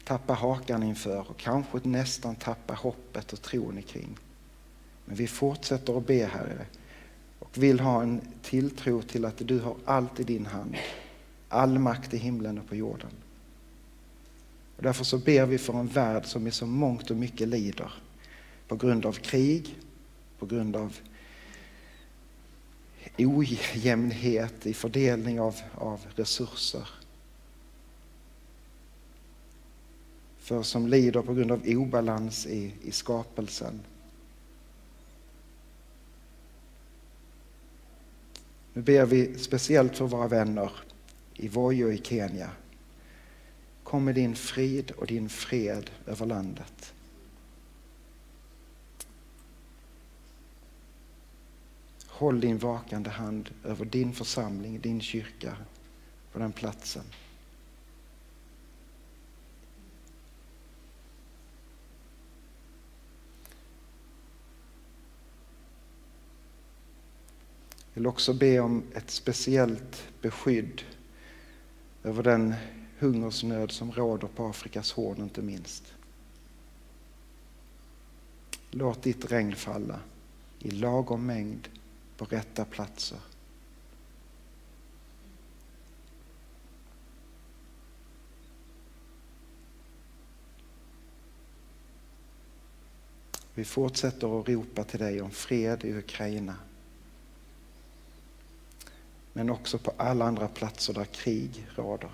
tappa 0.03 0.33
hakan 0.33 0.83
inför 0.83 1.29
och 1.29 1.37
kanske 1.37 1.79
nästan 1.83 2.35
tappa 2.35 2.73
hoppet 2.73 3.33
och 3.33 3.41
tron 3.41 3.81
kring. 3.81 4.17
Men 5.05 5.15
vi 5.15 5.27
fortsätter 5.27 5.97
att 5.97 6.07
be, 6.07 6.25
Herre, 6.25 6.65
och 7.39 7.63
vill 7.63 7.79
ha 7.79 8.03
en 8.03 8.21
tilltro 8.41 9.01
till 9.01 9.25
att 9.25 9.47
du 9.47 9.59
har 9.59 9.75
allt 9.85 10.19
i 10.19 10.23
din 10.23 10.45
hand. 10.45 10.75
All 11.49 11.79
makt 11.79 12.13
i 12.13 12.17
himlen 12.17 12.57
och 12.57 12.67
på 12.67 12.75
jorden. 12.75 13.09
Och 14.77 14.83
därför 14.83 15.03
så 15.03 15.17
ber 15.17 15.45
vi 15.45 15.57
för 15.57 15.73
en 15.73 15.87
värld 15.87 16.25
som 16.25 16.47
i 16.47 16.51
så 16.51 16.65
mångt 16.65 17.11
och 17.11 17.17
mycket 17.17 17.47
lider 17.47 17.93
på 18.67 18.75
grund 18.75 19.05
av 19.05 19.13
krig, 19.13 19.75
på 20.39 20.45
grund 20.45 20.75
av 20.75 20.97
ojämnhet 23.17 24.65
i 24.65 24.73
fördelning 24.73 25.39
av, 25.39 25.55
av 25.75 25.99
resurser. 26.15 26.89
För 30.43 30.63
som 30.63 30.87
lider 30.87 31.21
på 31.21 31.33
grund 31.33 31.51
av 31.51 31.61
obalans 31.65 32.45
i, 32.45 32.73
i 32.81 32.91
skapelsen. 32.91 33.81
Nu 38.73 38.81
ber 38.81 39.05
vi 39.05 39.37
speciellt 39.37 39.97
för 39.97 40.05
våra 40.05 40.27
vänner 40.27 40.71
i 41.33 41.47
Vojo 41.47 41.91
i 41.91 41.97
Kenya. 41.97 42.49
Kom 43.83 44.05
med 44.05 44.15
din 44.15 44.35
frid 44.35 44.91
och 44.91 45.07
din 45.07 45.29
fred 45.29 45.89
över 46.05 46.25
landet. 46.25 46.93
Håll 52.07 52.39
din 52.39 52.57
vakande 52.57 53.09
hand 53.09 53.49
över 53.63 53.85
din 53.85 54.13
församling, 54.13 54.79
din 54.79 55.01
kyrka 55.01 55.57
på 56.31 56.39
den 56.39 56.51
platsen. 56.51 57.03
Vill 67.93 68.07
också 68.07 68.33
be 68.33 68.59
om 68.59 68.83
ett 68.93 69.11
speciellt 69.11 70.03
beskydd 70.21 70.81
över 72.03 72.23
den 72.23 72.53
hungersnöd 72.99 73.71
som 73.71 73.91
råder 73.91 74.27
på 74.27 74.45
Afrikas 74.45 74.91
horn 74.91 75.21
inte 75.21 75.41
minst. 75.41 75.93
Låt 78.71 79.03
ditt 79.03 79.31
regn 79.31 79.55
falla 79.55 79.99
i 80.59 80.71
lagom 80.71 81.25
mängd 81.25 81.69
på 82.17 82.25
rätta 82.25 82.65
platser. 82.65 83.19
Vi 93.55 93.65
fortsätter 93.65 94.39
att 94.39 94.47
ropa 94.47 94.83
till 94.83 94.99
dig 94.99 95.21
om 95.21 95.31
fred 95.31 95.85
i 95.85 95.93
Ukraina 95.93 96.55
men 99.33 99.49
också 99.49 99.77
på 99.77 99.93
alla 99.97 100.25
andra 100.25 100.47
platser 100.47 100.93
där 100.93 101.05
krig 101.05 101.67
råder. 101.75 102.09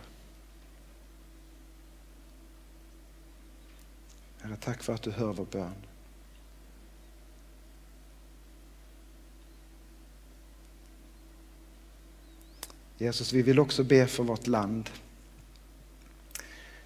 Herre, 4.42 4.56
tack 4.62 4.84
för 4.84 4.94
att 4.94 5.02
du 5.02 5.12
hör 5.12 5.34
vår 5.34 5.46
bön. 5.46 5.74
Jesus, 12.98 13.34
vi 13.34 13.42
vill 13.42 13.60
också 13.60 13.84
be 13.84 14.08
för 14.08 14.24
vårt 14.24 14.48
land. 14.48 14.90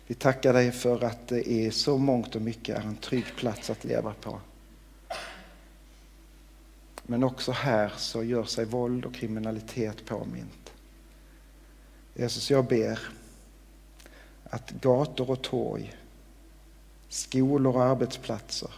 Vi 0.08 0.16
tackar 0.16 0.54
dig 0.54 0.72
för 0.72 1.04
att 1.04 1.28
det 1.28 1.52
är 1.52 1.72
så 1.72 1.98
mångt 1.98 2.36
och 2.36 2.42
mycket 2.42 2.78
är 2.78 2.82
en 2.82 2.96
trygg 2.96 3.26
plats 3.38 3.70
att 3.70 3.84
leva 3.84 4.14
på. 4.14 4.40
Men 7.04 7.24
också 7.24 7.52
här 7.52 7.94
så 7.98 8.24
gör 8.24 8.44
sig 8.44 8.66
våld 8.66 9.06
och 9.06 9.14
kriminalitet 9.14 10.06
påmint. 10.06 10.74
Jesus, 12.14 12.52
jag 12.52 12.66
ber 12.66 13.00
att 14.44 14.72
gator 14.72 15.32
och 15.32 15.42
torg, 15.42 15.96
skolor 17.10 17.76
och 17.76 17.84
arbetsplatser, 17.84 18.72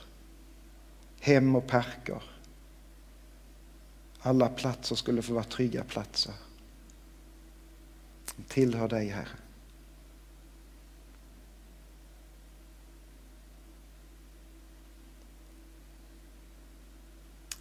hem 1.19 1.55
och 1.55 1.67
parker, 1.67 2.23
alla 4.19 4.49
platser 4.49 4.95
skulle 4.95 5.21
få 5.21 5.33
vara 5.33 5.43
trygga 5.43 5.83
platser. 5.83 6.33
Tillhör 8.47 8.87
dig, 8.87 9.07
Herre. 9.07 9.27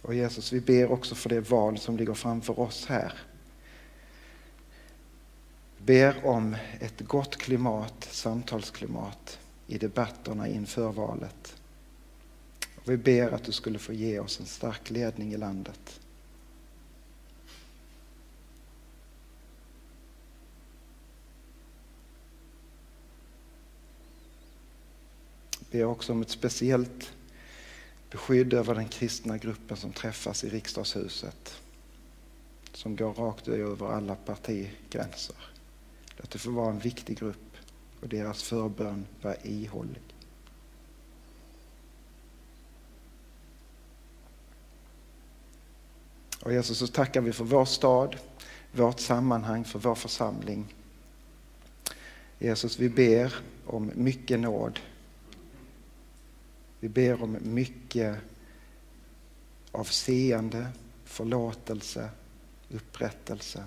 Och 0.05 0.15
Jesus, 0.15 0.53
vi 0.53 0.61
ber 0.61 0.91
också 0.91 1.15
för 1.15 1.29
det 1.29 1.41
val 1.41 1.77
som 1.77 1.97
ligger 1.97 2.13
framför 2.13 2.59
oss 2.59 2.85
här. 2.85 3.13
Vi 5.77 5.83
ber 5.85 6.25
om 6.25 6.55
ett 6.79 7.01
gott 7.01 7.37
klimat, 7.37 8.07
samtalsklimat 8.11 9.39
i 9.67 9.77
debatterna 9.77 10.47
inför 10.47 10.91
valet. 10.91 11.55
Och 12.75 12.91
vi 12.91 12.97
ber 12.97 13.31
att 13.31 13.43
du 13.43 13.51
skulle 13.51 13.79
få 13.79 13.93
ge 13.93 14.19
oss 14.19 14.39
en 14.39 14.45
stark 14.45 14.89
ledning 14.89 15.33
i 15.33 15.37
landet. 15.37 15.99
Vi 25.59 25.79
ber 25.79 25.85
också 25.85 26.13
om 26.13 26.21
ett 26.21 26.29
speciellt 26.29 27.11
beskydd 28.15 28.53
över 28.53 28.75
den 28.75 28.87
kristna 28.87 29.37
gruppen 29.37 29.77
som 29.77 29.91
träffas 29.91 30.43
i 30.43 30.49
riksdagshuset. 30.49 31.61
Som 32.73 32.95
går 32.95 33.13
rakt 33.13 33.47
över 33.47 33.87
alla 33.87 34.15
partigränser. 34.15 35.35
Låt 36.17 36.31
det 36.31 36.39
få 36.39 36.51
vara 36.51 36.69
en 36.69 36.79
viktig 36.79 37.19
grupp 37.19 37.57
och 38.01 38.09
deras 38.09 38.43
förbön 38.43 39.05
vara 39.21 39.35
ihållig. 39.35 40.01
Och 46.41 46.53
Jesus 46.53 46.77
så 46.77 46.87
tackar 46.87 47.21
vi 47.21 47.33
för 47.33 47.43
vår 47.43 47.65
stad, 47.65 48.15
vårt 48.71 48.99
sammanhang, 48.99 49.65
för 49.65 49.79
vår 49.79 49.95
församling. 49.95 50.73
Jesus, 52.39 52.79
vi 52.79 52.89
ber 52.89 53.35
om 53.65 53.91
mycket 53.95 54.39
nåd 54.39 54.79
vi 56.85 56.89
ber 56.89 57.23
om 57.23 57.37
mycket 57.41 58.17
av 59.71 59.83
seende, 59.83 60.67
förlåtelse, 61.05 62.09
upprättelse. 62.69 63.63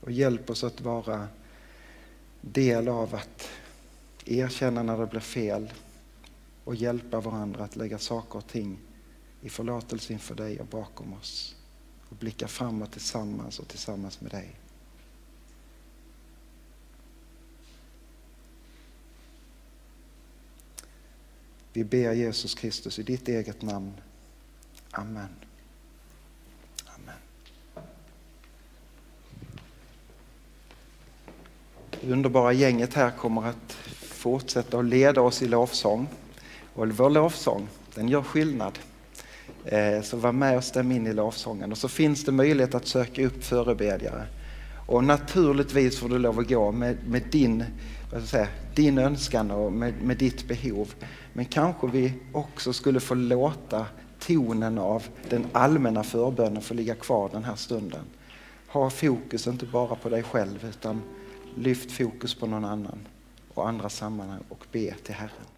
Och 0.00 0.12
hjälp 0.12 0.50
oss 0.50 0.64
att 0.64 0.80
vara 0.80 1.28
del 2.40 2.88
av 2.88 3.14
att 3.14 3.48
erkänna 4.24 4.82
när 4.82 4.98
det 4.98 5.06
blir 5.06 5.20
fel 5.20 5.72
och 6.64 6.74
hjälpa 6.74 7.20
varandra 7.20 7.64
att 7.64 7.76
lägga 7.76 7.98
saker 7.98 8.38
och 8.38 8.46
ting 8.46 8.78
i 9.40 9.48
förlåtelse 9.48 10.12
inför 10.12 10.34
dig 10.34 10.60
och 10.60 10.66
bakom 10.66 11.12
oss 11.12 11.57
och 12.08 12.16
blicka 12.16 12.48
framåt 12.48 12.92
tillsammans 12.92 13.58
och 13.58 13.68
tillsammans 13.68 14.20
med 14.20 14.30
dig. 14.30 14.56
Vi 21.72 21.84
ber 21.84 22.12
Jesus 22.12 22.54
Kristus 22.54 22.98
i 22.98 23.02
ditt 23.02 23.28
eget 23.28 23.62
namn. 23.62 23.92
Amen. 24.90 25.28
Amen. 26.86 27.16
Det 31.90 32.12
underbara 32.12 32.52
gänget 32.52 32.94
här 32.94 33.10
kommer 33.10 33.46
att 33.46 33.72
fortsätta 34.00 34.78
att 34.78 34.84
leda 34.84 35.20
oss 35.20 35.42
i 35.42 35.48
lovsång. 35.48 36.08
Och 36.74 36.88
vår 36.88 37.10
lovsång, 37.10 37.68
den 37.94 38.08
gör 38.08 38.22
skillnad. 38.22 38.78
Eh, 39.70 40.02
så 40.02 40.16
var 40.16 40.32
med 40.32 40.56
och 40.56 40.64
stäm 40.64 40.92
in 40.92 41.06
i 41.06 41.12
lovsången. 41.12 41.72
Och 41.72 41.78
så 41.78 41.88
finns 41.88 42.24
det 42.24 42.32
möjlighet 42.32 42.74
att 42.74 42.86
söka 42.86 43.26
upp 43.26 43.44
förebedjare. 43.44 44.26
Och 44.86 45.04
naturligtvis 45.04 45.98
får 45.98 46.08
du 46.08 46.18
lov 46.18 46.38
att 46.38 46.48
gå 46.48 46.72
med, 46.72 46.96
med 47.08 47.22
din, 47.30 47.64
vad 48.12 48.20
ska 48.20 48.30
säga, 48.30 48.48
din 48.74 48.98
önskan 48.98 49.50
och 49.50 49.72
med, 49.72 49.94
med 50.02 50.16
ditt 50.16 50.48
behov. 50.48 50.94
Men 51.32 51.44
kanske 51.44 51.86
vi 51.86 52.12
också 52.32 52.72
skulle 52.72 53.00
få 53.00 53.14
låta 53.14 53.86
tonen 54.18 54.78
av 54.78 55.02
den 55.28 55.46
allmänna 55.52 56.02
förbönen 56.02 56.62
få 56.62 56.74
ligga 56.74 56.94
kvar 56.94 57.30
den 57.32 57.44
här 57.44 57.56
stunden. 57.56 58.04
Ha 58.68 58.90
fokus 58.90 59.46
inte 59.46 59.66
bara 59.66 59.94
på 59.94 60.08
dig 60.08 60.22
själv 60.22 60.64
utan 60.68 61.02
lyft 61.54 61.92
fokus 61.92 62.34
på 62.34 62.46
någon 62.46 62.64
annan 62.64 62.98
och 63.54 63.68
andra 63.68 63.88
sammanhang 63.88 64.40
och 64.48 64.66
be 64.72 64.94
till 65.04 65.14
Herren. 65.14 65.57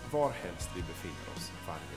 var 0.11 0.31
helst 0.31 0.69
vi 0.75 0.81
befinner 0.81 1.35
oss 1.35 1.51
varje. 1.67 1.90